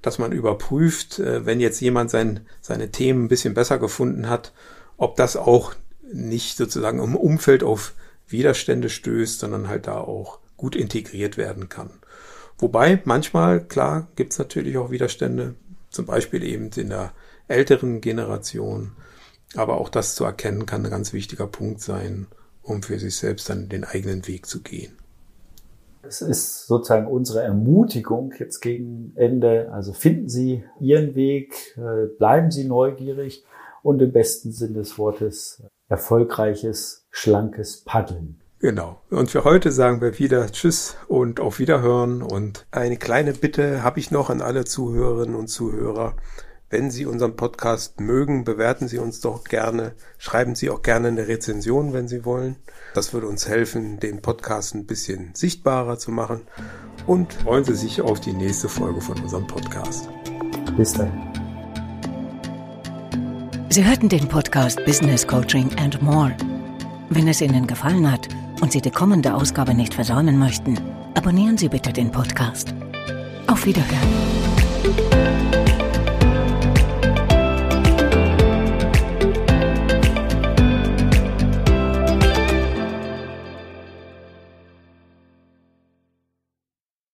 dass 0.02 0.18
man 0.18 0.32
überprüft, 0.32 1.18
äh, 1.18 1.46
wenn 1.46 1.60
jetzt 1.60 1.80
jemand 1.80 2.10
sein, 2.10 2.40
seine 2.60 2.90
Themen 2.90 3.24
ein 3.24 3.28
bisschen 3.28 3.54
besser 3.54 3.78
gefunden 3.78 4.28
hat, 4.28 4.52
ob 4.96 5.16
das 5.16 5.36
auch 5.36 5.74
nicht 6.12 6.56
sozusagen 6.56 7.02
im 7.02 7.16
Umfeld 7.16 7.62
auf 7.62 7.94
Widerstände 8.28 8.88
stößt, 8.88 9.40
sondern 9.40 9.68
halt 9.68 9.86
da 9.86 9.98
auch 9.98 10.38
gut 10.56 10.76
integriert 10.76 11.36
werden 11.36 11.68
kann. 11.68 11.90
Wobei 12.58 13.00
manchmal, 13.04 13.64
klar, 13.64 14.08
gibt's 14.16 14.38
natürlich 14.38 14.76
auch 14.76 14.90
Widerstände, 14.90 15.54
zum 15.90 16.06
Beispiel 16.06 16.42
eben 16.44 16.70
in 16.76 16.90
der 16.90 17.12
älteren 17.48 18.00
Generation. 18.00 18.92
Aber 19.56 19.78
auch 19.78 19.88
das 19.88 20.14
zu 20.14 20.24
erkennen 20.24 20.66
kann 20.66 20.84
ein 20.84 20.90
ganz 20.90 21.12
wichtiger 21.12 21.46
Punkt 21.46 21.80
sein, 21.80 22.26
um 22.62 22.82
für 22.82 22.98
sich 22.98 23.16
selbst 23.16 23.48
dann 23.48 23.68
den 23.68 23.84
eigenen 23.84 24.26
Weg 24.28 24.46
zu 24.46 24.60
gehen. 24.60 24.99
Es 26.02 26.22
ist 26.22 26.66
sozusagen 26.66 27.06
unsere 27.06 27.42
Ermutigung 27.42 28.32
jetzt 28.38 28.60
gegen 28.60 29.12
Ende. 29.16 29.70
Also 29.72 29.92
finden 29.92 30.28
Sie 30.28 30.64
Ihren 30.80 31.14
Weg, 31.14 31.76
äh, 31.76 32.06
bleiben 32.18 32.50
Sie 32.50 32.64
neugierig 32.64 33.44
und 33.82 34.00
im 34.02 34.12
besten 34.12 34.52
Sinn 34.52 34.74
des 34.74 34.98
Wortes 34.98 35.62
erfolgreiches, 35.88 37.06
schlankes 37.10 37.82
Paddeln. 37.84 38.40
Genau. 38.60 39.00
Und 39.10 39.30
für 39.30 39.44
heute 39.44 39.72
sagen 39.72 40.02
wir 40.02 40.18
wieder 40.18 40.46
Tschüss 40.52 40.96
und 41.08 41.40
auf 41.40 41.58
Wiederhören. 41.58 42.22
Und 42.22 42.66
eine 42.70 42.98
kleine 42.98 43.32
Bitte 43.32 43.82
habe 43.82 43.98
ich 43.98 44.10
noch 44.10 44.28
an 44.28 44.42
alle 44.42 44.64
Zuhörerinnen 44.64 45.34
und 45.34 45.48
Zuhörer. 45.48 46.14
Wenn 46.72 46.92
Sie 46.92 47.04
unseren 47.04 47.34
Podcast 47.34 47.98
mögen, 47.98 48.44
bewerten 48.44 48.86
Sie 48.86 48.98
uns 48.98 49.20
doch 49.20 49.42
gerne. 49.42 49.90
Schreiben 50.18 50.54
Sie 50.54 50.70
auch 50.70 50.82
gerne 50.82 51.08
eine 51.08 51.26
Rezension, 51.26 51.92
wenn 51.92 52.06
Sie 52.06 52.24
wollen. 52.24 52.54
Das 52.94 53.12
würde 53.12 53.26
uns 53.26 53.48
helfen, 53.48 53.98
den 53.98 54.22
Podcast 54.22 54.76
ein 54.76 54.86
bisschen 54.86 55.34
sichtbarer 55.34 55.98
zu 55.98 56.12
machen. 56.12 56.42
Und 57.08 57.32
freuen 57.32 57.64
Sie 57.64 57.74
sich 57.74 58.00
auf 58.02 58.20
die 58.20 58.32
nächste 58.32 58.68
Folge 58.68 59.00
von 59.00 59.20
unserem 59.20 59.48
Podcast. 59.48 60.08
Bis 60.76 60.92
dahin. 60.92 61.20
Sie 63.68 63.84
hörten 63.84 64.08
den 64.08 64.28
Podcast 64.28 64.78
Business 64.84 65.26
Coaching 65.26 65.76
and 65.76 66.00
More. 66.00 66.36
Wenn 67.08 67.26
es 67.26 67.40
Ihnen 67.40 67.66
gefallen 67.66 68.08
hat 68.10 68.28
und 68.60 68.70
Sie 68.70 68.80
die 68.80 68.92
kommende 68.92 69.34
Ausgabe 69.34 69.74
nicht 69.74 69.94
versäumen 69.94 70.38
möchten, 70.38 70.78
abonnieren 71.14 71.58
Sie 71.58 71.68
bitte 71.68 71.92
den 71.92 72.12
Podcast. 72.12 72.72
Auf 73.48 73.66
Wiederhören. 73.66 74.49